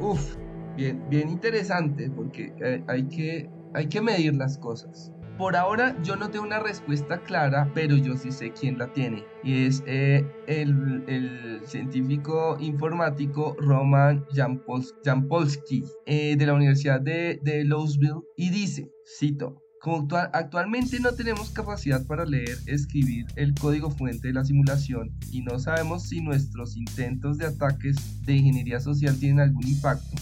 [0.00, 0.34] uff,
[0.76, 2.52] bien, bien interesante, porque
[2.88, 5.13] hay, que, hay que medir las cosas.
[5.38, 9.24] Por ahora yo no tengo una respuesta clara, pero yo sí sé quién la tiene.
[9.42, 14.24] Y es eh, el, científico informático Roman
[15.04, 18.20] Jampolsky eh, de la Universidad de, Louisville.
[18.36, 24.34] Y dice, cito, como actualmente no tenemos capacidad para leer, escribir el código fuente de
[24.34, 29.66] la simulación y no sabemos si nuestros intentos de ataques de ingeniería social tienen algún
[29.66, 30.16] impacto,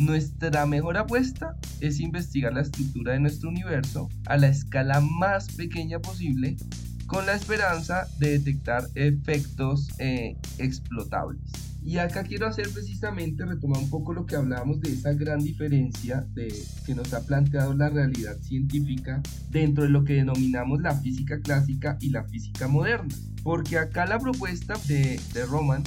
[0.00, 6.00] nuestra mejor apuesta es investigar la estructura de nuestro universo a la escala más pequeña
[6.00, 6.56] posible
[7.06, 11.40] con la esperanza de detectar efectos eh, explotables.
[11.82, 16.26] Y acá quiero hacer precisamente retomar un poco lo que hablábamos de esa gran diferencia
[16.34, 16.54] de,
[16.86, 21.96] que nos ha planteado la realidad científica dentro de lo que denominamos la física clásica
[22.00, 23.14] y la física moderna.
[23.42, 25.82] Porque acá la propuesta de, de Roman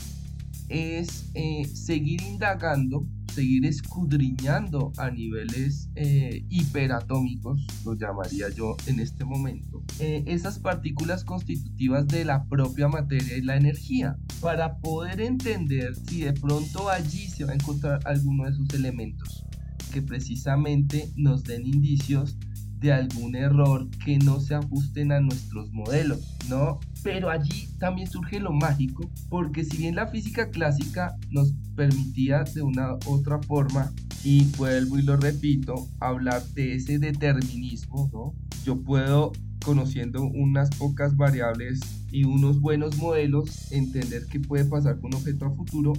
[0.69, 9.25] es eh, seguir indagando seguir escudriñando a niveles eh, hiperatómicos, lo llamaría yo en este
[9.25, 15.95] momento, eh, esas partículas constitutivas de la propia materia y la energía, para poder entender
[15.95, 19.45] si de pronto allí se va a encontrar alguno de esos elementos
[19.91, 22.37] que precisamente nos den indicios
[22.79, 26.79] de algún error que no se ajusten a nuestros modelos, ¿no?
[27.03, 32.61] Pero allí también surge lo mágico, porque si bien la física clásica nos permitía de
[32.61, 33.91] una otra forma,
[34.23, 38.33] y vuelvo y lo repito, hablar de ese determinismo, ¿no?
[38.63, 39.33] Yo puedo
[39.65, 41.79] conociendo unas pocas variables
[42.11, 45.93] y unos buenos modelos, entender qué puede pasar con un objeto a futuro.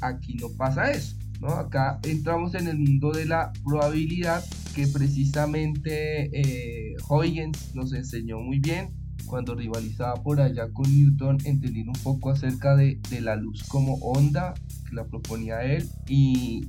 [0.00, 1.16] Aquí no pasa eso.
[1.40, 1.48] ¿no?
[1.48, 4.44] Acá entramos en el mundo de la probabilidad
[4.74, 11.88] que precisamente eh, Huygens nos enseñó muy bien cuando rivalizaba por allá con Newton, entender
[11.88, 14.54] un poco acerca de, la luz como onda,
[14.88, 16.68] que la proponía él, y,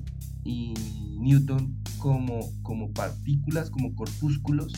[1.20, 4.74] Newton como, como partículas, como corpúsculos.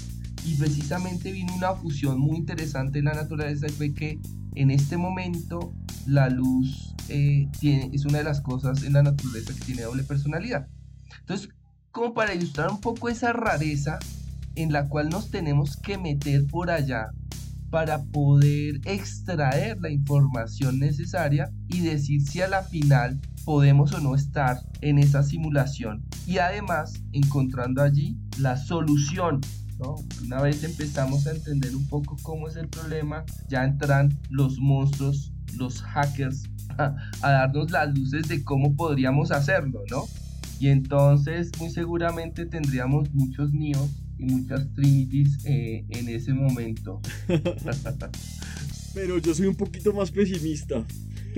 [0.46, 4.20] Y precisamente vino una fusión muy interesante en la naturaleza, fue que
[4.56, 5.74] en este momento
[6.06, 10.04] la luz eh, tiene, es una de las cosas en la naturaleza que tiene doble
[10.04, 10.68] personalidad.
[11.20, 11.50] Entonces,
[11.92, 14.00] como para ilustrar un poco esa rareza
[14.56, 17.12] en la cual nos tenemos que meter por allá
[17.70, 24.16] para poder extraer la información necesaria y decir si a la final podemos o no
[24.16, 29.42] estar en esa simulación y además encontrando allí la solución.
[30.26, 35.32] Una vez empezamos a entender un poco cómo es el problema, ya entran los monstruos,
[35.56, 36.44] los hackers,
[36.78, 40.06] a, a darnos las luces de cómo podríamos hacerlo, ¿no?
[40.60, 47.02] Y entonces muy seguramente tendríamos muchos Neos y muchas Trinities eh, en ese momento.
[48.94, 50.86] Pero yo soy un poquito más pesimista.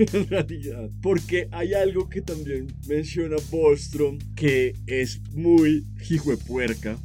[0.12, 0.90] en realidad.
[1.02, 6.98] Porque hay algo que también menciona Bostrom que es muy hijo de puerca.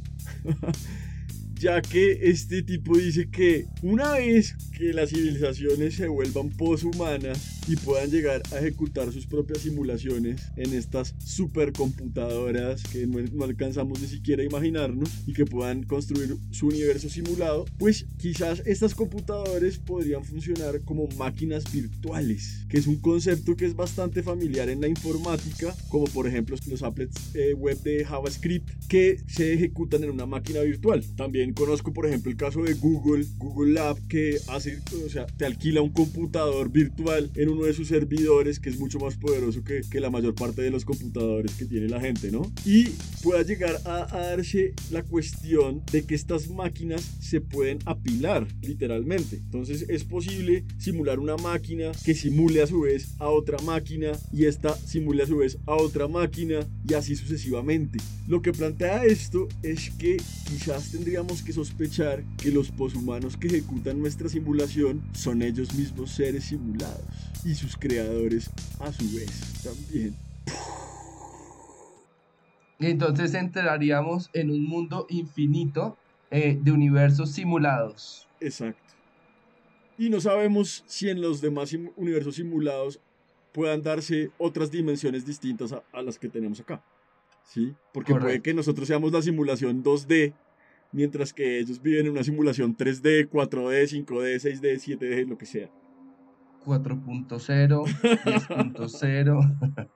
[1.58, 7.76] ya que este tipo dice que una vez que las civilizaciones se vuelvan poshumanas y
[7.76, 14.42] puedan llegar a ejecutar sus propias simulaciones en estas supercomputadoras que no, alcanzamos ni siquiera
[14.42, 20.82] a imaginarnos y que puedan construir su universo simulado, pues quizás estas computadoras podrían funcionar
[20.82, 26.04] como máquinas virtuales, que es un concepto que es bastante familiar en la informática, como
[26.04, 31.02] por ejemplo los applets eh, web de JavaScript que se ejecutan en una máquina virtual.
[31.16, 34.65] También conozco por ejemplo el caso de Google, Google Lab, que hace
[35.04, 38.98] o sea, te alquila un computador virtual en uno de sus servidores que es mucho
[38.98, 42.50] más poderoso que, que la mayor parte de los computadores que tiene la gente, ¿no?
[42.64, 42.88] Y
[43.22, 49.36] pueda llegar a, a darse la cuestión de que estas máquinas se pueden apilar, literalmente.
[49.36, 54.46] Entonces es posible simular una máquina que simule a su vez a otra máquina y
[54.46, 57.98] esta simule a su vez a otra máquina y así sucesivamente.
[58.28, 60.16] Lo que plantea esto es que
[60.48, 64.55] quizás tendríamos que sospechar que los poshumanos que ejecutan nuestra simulación
[65.12, 67.04] son ellos mismos seres simulados
[67.44, 68.50] y sus creadores
[68.80, 70.16] a su vez también.
[72.78, 75.96] Entonces entraríamos en un mundo infinito
[76.30, 78.28] eh, de universos simulados.
[78.40, 78.94] Exacto.
[79.98, 83.00] Y no sabemos si en los demás universos simulados
[83.52, 86.82] puedan darse otras dimensiones distintas a, las que tenemos acá.
[87.44, 87.74] ¿Sí?
[87.92, 90.34] Porque puede que nosotros seamos la simulación 2D
[90.92, 95.70] mientras que ellos viven en una simulación 3D, 4D, 5D, 6D, 7D, lo que sea.
[96.64, 99.86] 4.0, 10.0.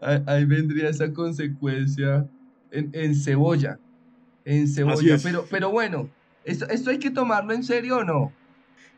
[0.26, 2.28] ahí, vendría esa consecuencia
[2.70, 3.78] en, cebolla.
[4.44, 5.16] En cebolla.
[5.22, 6.10] Pero, pero bueno,
[6.44, 8.32] ¿esto, ¿esto hay que tomarlo en serio o no?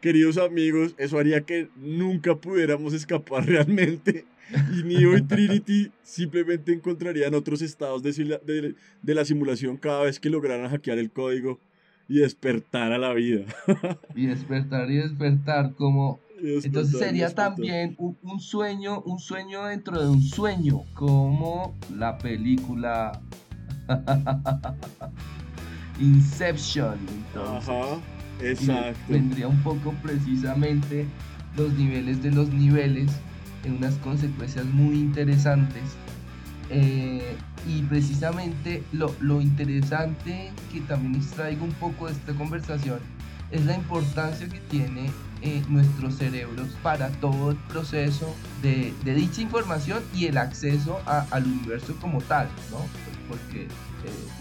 [0.00, 4.24] Queridos amigos, eso haría que nunca pudiéramos escapar realmente
[4.72, 10.30] y Neo y Trinity simplemente encontrarían otros estados de, de, la simulación cada vez que
[10.30, 11.58] lograran hackear el código
[12.08, 13.44] y despertar a la vida.
[14.14, 16.20] y despertar y despertar como...
[16.40, 23.20] Entonces sería también un, sueño, un sueño dentro de un sueño, como la película
[26.00, 26.96] Inception.
[27.34, 28.00] Ajá,
[28.40, 29.00] exacto.
[29.08, 31.06] Tendría un poco precisamente
[31.56, 33.10] los niveles de los niveles
[33.68, 35.82] en unas consecuencias muy interesantes.
[36.70, 42.98] Eh, y precisamente lo, lo, interesante que también extraigo un poco de esta conversación
[43.50, 45.10] es la importancia que tiene
[45.40, 51.44] eh, nuestros cerebros para todo el proceso de, de dicha información y el acceso al
[51.44, 52.78] universo como tal, ¿no?
[53.28, 53.68] Porque eh,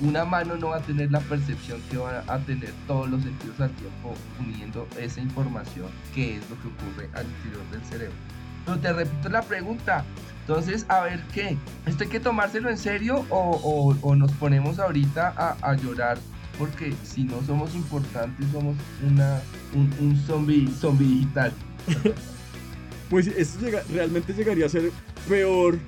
[0.01, 3.59] una mano no va a tener la percepción que va a tener todos los sentidos
[3.61, 8.36] al tiempo uniendo esa información que es lo que ocurre al interior del cerebro.
[8.67, 10.03] Pero te repito la pregunta.
[10.41, 11.57] Entonces, a ver qué.
[11.85, 16.17] ¿Esto hay que tomárselo en serio o, o, nos ponemos ahorita a, a, llorar?
[16.59, 19.41] Porque si no somos importantes, somos una,
[19.73, 21.53] un, un zombie, zombie digital.
[23.09, 24.91] pues esto realmente llegaría a ser
[25.29, 25.79] peor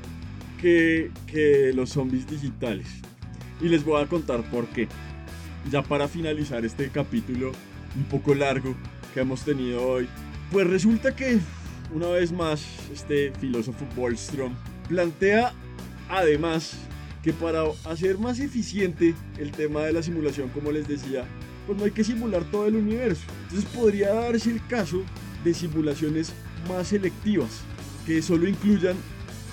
[0.62, 2.88] que, que los zombies digitales.
[3.62, 4.88] Y les voy a contar por qué.
[5.70, 7.52] Ya para finalizar este capítulo
[7.96, 8.74] un poco largo
[9.14, 10.08] que hemos tenido hoy.
[10.52, 11.40] Pues resulta que
[11.94, 12.62] una vez más,
[12.94, 14.54] este filósofo Bolstrom
[14.88, 15.54] plantea
[16.10, 16.74] además
[17.24, 21.26] que para hacer más eficiente el tema de la simulación, como les decía,
[21.66, 23.24] pues no hay que simular todo el universo.
[23.44, 25.04] Entonces podría darse el caso
[25.44, 26.34] de simulaciones
[26.68, 27.62] más selectivas,
[28.06, 28.96] que solo incluyan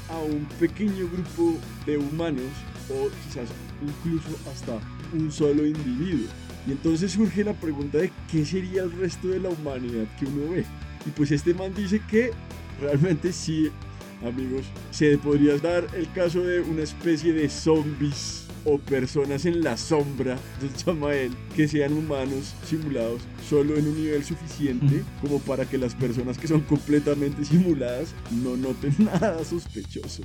[0.09, 2.45] a un pequeño grupo de humanos
[2.89, 3.49] o quizás
[3.82, 4.78] incluso hasta
[5.12, 6.28] un solo individuo.
[6.66, 10.53] Y entonces surge la pregunta de qué sería el resto de la humanidad que uno
[10.53, 10.64] ve.
[11.07, 12.33] Y pues este man dice que
[12.81, 13.71] realmente sí,
[14.25, 19.77] amigos, se podría dar el caso de una especie de zombies o personas en la
[19.77, 25.65] sombra, se llama él, que sean humanos simulados solo en un nivel suficiente como para
[25.65, 30.25] que las personas que son completamente simuladas no noten nada sospechoso.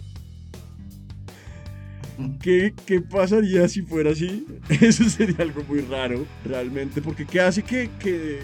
[2.42, 4.46] ¿Qué, ¿Qué, pasaría si fuera así?
[4.70, 8.40] Eso sería algo muy raro, realmente, porque ¿qué hace que, que,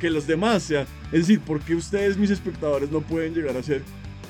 [0.00, 0.86] que, los demás sean?
[1.06, 3.82] Es decir, ¿por qué ustedes, mis espectadores, no pueden llegar a hacer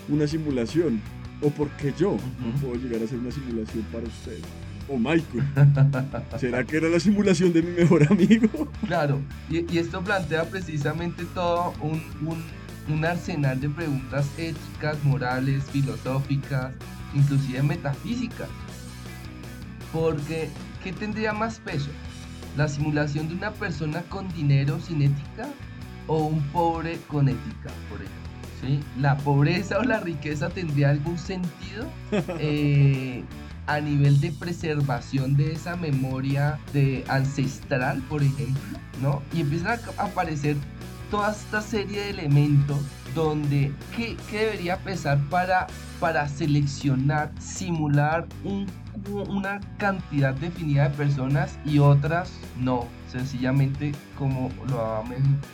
[0.08, 1.00] una simulación?
[1.42, 4.42] ¿O por qué yo no puedo llegar a hacer una simulación para ustedes?
[4.88, 5.44] o Michael.
[6.38, 8.48] ¿Será que era la simulación de mi mejor amigo?
[8.86, 9.20] Claro,
[9.50, 12.42] y, y esto plantea precisamente todo un, un,
[12.94, 16.72] un, arsenal de preguntas éticas, morales, filosóficas,
[17.14, 18.48] inclusive metafísicas.
[19.96, 20.50] Porque,
[20.84, 21.88] ¿qué tendría más peso?
[22.54, 25.48] ¿La simulación de una persona con dinero sin ética
[26.06, 28.26] o un pobre con ética, por ejemplo?
[28.60, 28.80] ¿sí?
[29.00, 31.86] ¿La pobreza o la riqueza tendría algún sentido?
[32.38, 33.24] Eh,
[33.66, 39.22] a nivel de preservación de esa memoria de ancestral, por ejemplo, ¿no?
[39.34, 40.56] Y empiezan a aparecer
[41.10, 42.78] toda esta serie de elementos
[43.16, 45.66] donde ¿qué, debería pesar para,
[45.98, 48.26] para seleccionar, simular
[49.08, 52.86] una cantidad definida de personas y otras no?
[53.10, 55.02] Sencillamente, como lo ha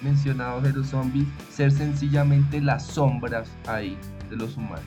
[0.02, 3.96] mencionado los zombies, ser sencillamente las sombras ahí
[4.28, 4.84] de los humanos.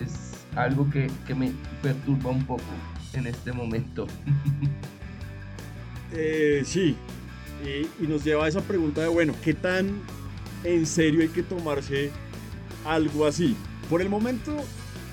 [0.00, 1.52] Es, algo que, me
[1.82, 2.62] perturba un poco
[3.12, 4.06] en este momento.
[6.12, 6.96] eh, sí,
[8.00, 10.00] y, nos lleva a esa pregunta de, bueno, ¿qué tan
[10.66, 12.10] en serio hay que tomarse
[12.84, 13.56] algo así?
[13.88, 14.56] Por el momento,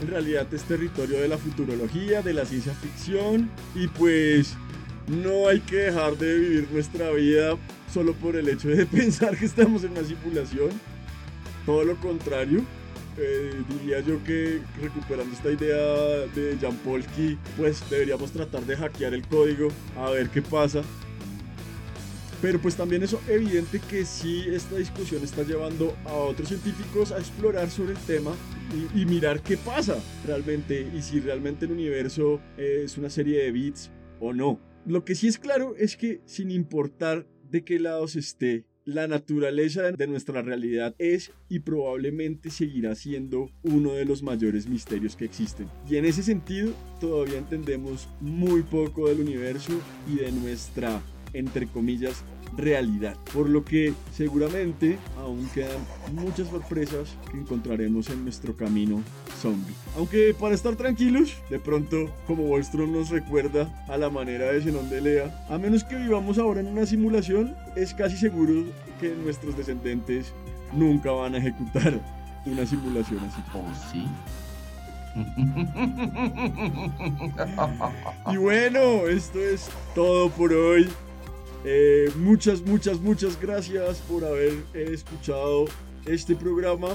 [0.01, 4.55] en realidad es territorio de la futurología, de la ciencia ficción, y pues
[5.07, 7.57] no hay que dejar de vivir nuestra vida
[7.93, 10.69] solo por el hecho de pensar que estamos en una simulación.
[11.65, 12.63] Todo lo contrario.
[13.15, 15.77] Eh, diría yo que recuperando esta idea
[16.33, 20.81] de Jan Polky, pues deberíamos tratar de hackear el código a ver qué pasa
[22.43, 27.17] pero pues también es evidente que sí esta discusión está llevando a otros científicos a
[27.17, 28.35] explorar sobre el tema
[28.93, 29.95] y, mirar qué pasa
[30.27, 34.59] realmente y si realmente el universo es una serie de bits o no.
[34.85, 39.93] Lo que sí es claro es que sin importar de qué lados esté, la naturaleza
[39.93, 45.69] de nuestra realidad es y probablemente seguirá siendo uno de los mayores misterios que existen.
[45.89, 49.71] Y en ese sentido, todavía entendemos muy poco del universo
[50.11, 52.25] y de nuestra, entre comillas,
[52.55, 53.15] realidad.
[53.33, 55.79] Por lo que seguramente aún quedan
[56.13, 59.01] muchas sorpresas que encontraremos en nuestro camino
[59.41, 59.75] zombie.
[59.97, 64.89] Aunque para estar tranquilos, de pronto, como Wallstrom nos recuerda a la manera de Zenon
[64.89, 68.65] de Lea, a menos que vivamos ahora en una simulación, es casi seguro
[68.99, 70.33] que nuestros descendentes
[70.71, 71.99] nunca van a ejecutar
[72.45, 73.41] una simulación así.
[73.53, 74.05] ¿Oh, sí?
[78.31, 80.89] y bueno, esto es todo por hoy.
[81.65, 85.65] Eh, muchas, muchas, muchas gracias por haber eh, escuchado
[86.05, 86.89] este programa.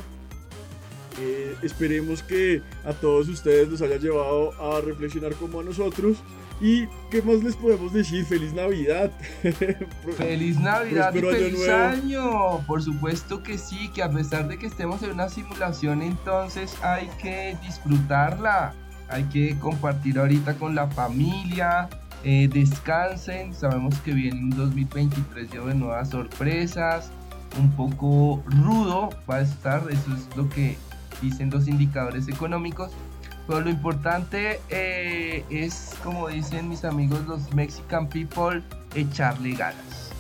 [1.20, 6.18] Eh, esperemos que a todos ustedes los haya llevado a reflexionar como a nosotros.
[6.60, 8.24] ¿Y qué más les podemos decir?
[8.24, 9.12] ¡Feliz Navidad!
[10.16, 15.02] ¡Feliz Navidad y feliz año, Por supuesto que sí, que a pesar de que estemos
[15.02, 18.74] en una simulación, entonces hay que disfrutarla.
[19.08, 21.88] Hay que compartir ahorita con la familia,
[22.24, 27.10] eh, descansen, sabemos que viene un 2023 lleno de nuevas sorpresas,
[27.58, 30.76] un poco rudo va a estar, eso es lo que
[31.22, 32.92] dicen los indicadores económicos,
[33.46, 38.62] pero lo importante eh, es, como dicen mis amigos los Mexican People,
[38.94, 40.10] echarle ganas.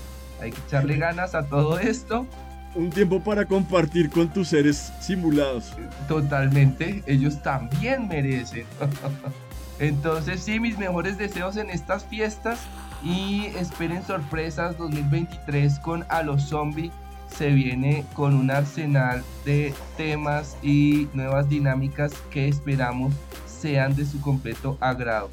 [0.40, 2.26] Hay que echarle ganas a todo esto.
[2.74, 5.72] Un tiempo para compartir con tus seres simulados.
[6.06, 8.64] Totalmente, ellos también merecen.
[9.78, 12.60] Entonces sí, mis mejores deseos en estas fiestas
[13.02, 16.92] y esperen sorpresas 2023 con A los Zombies.
[17.28, 23.12] Se viene con un arsenal de temas y nuevas dinámicas que esperamos
[23.46, 25.30] sean de su completo agrado.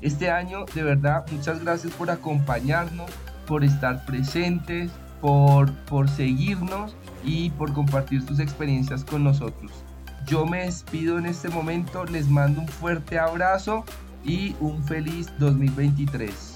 [0.00, 3.10] Este año, de verdad, muchas gracias por acompañarnos,
[3.46, 4.90] por estar presentes,
[5.20, 9.83] por, por seguirnos y por compartir sus experiencias con nosotros.
[10.26, 13.84] Yo me despido en este momento, les mando un fuerte abrazo
[14.24, 16.54] y un feliz 2023.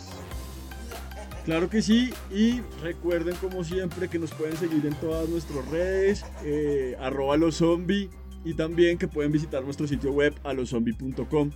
[1.45, 6.25] Claro que sí, y recuerden como siempre que nos pueden seguir en todas nuestras redes,
[6.45, 7.63] eh, arroba los
[8.45, 11.51] y también que pueden visitar nuestro sitio web alozombie.com.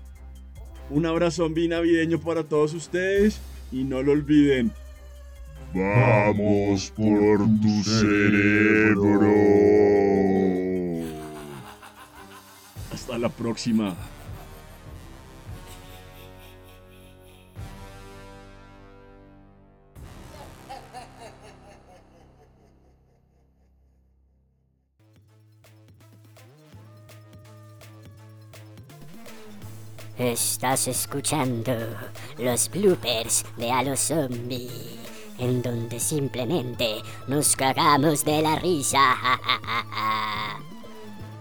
[0.91, 3.41] Un abrazo zombie navideño para todos ustedes
[3.71, 4.73] y no lo olviden.
[5.75, 9.33] Vamos por tu cerebro.
[13.13, 13.95] Hasta la próxima.
[30.17, 31.75] Estás escuchando
[32.39, 34.71] los bloopers de Halo Zombie,
[35.39, 39.17] en donde simplemente nos cagamos de la risa.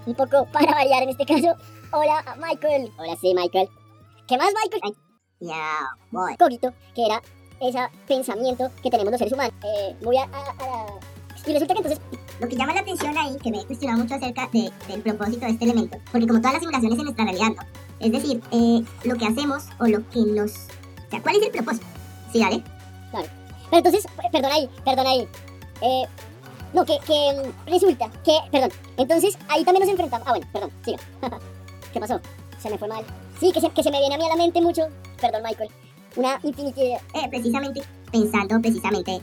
[0.06, 1.56] Un poco para variar en este caso.
[1.92, 2.92] Hola, Michael.
[2.98, 3.68] Hola, sí, Michael.
[4.28, 4.96] ¿Qué más, Michael?
[5.40, 5.80] Ya,
[6.12, 6.36] voy.
[6.38, 7.22] Cogito, que era
[7.60, 9.54] ese pensamiento que tenemos los seres humanos.
[9.64, 10.28] Eh, voy a,
[11.46, 12.02] Y resulta que entonces...
[12.40, 15.46] Lo que llama la atención ahí, que me he cuestionado mucho acerca de, del propósito
[15.46, 17.82] de este elemento, porque como todas las simulaciones en nuestra realidad, ¿no?
[18.00, 20.52] Es decir, eh, lo que hacemos o lo que nos...
[20.52, 21.86] O sea, ¿cuál es el propósito?
[22.32, 22.64] ¿Sí, vale?
[23.12, 23.28] Claro.
[23.70, 25.28] Pero entonces, perdón ahí, perdón ahí.
[25.82, 26.04] Eh,
[26.74, 30.28] No, que, que resulta que, perdón, entonces ahí también nos enfrentamos.
[30.28, 30.98] Ah, bueno, perdón, siga.
[31.94, 32.20] ¿Qué pasó?
[32.60, 33.04] Se me fue mal.
[33.40, 34.84] Sí, que se, que se me viene a mí a la mente mucho.
[35.20, 35.70] Perdón, Michael.
[36.16, 37.00] Una Infinity Eh,
[37.30, 39.22] precisamente, pensando precisamente,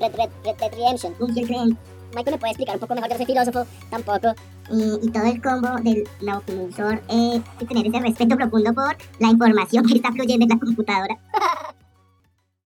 [0.00, 1.14] Red, Red, Red Redemption.
[1.20, 3.10] Michael, ¿me puede explicar un poco mejor?
[3.10, 4.34] Yo no soy filósofo, tampoco.
[4.70, 9.84] y, y todo el combo del Nabucodonosor, eh, tener ese respeto profundo por la información
[9.86, 11.18] que está fluyendo en la computadora.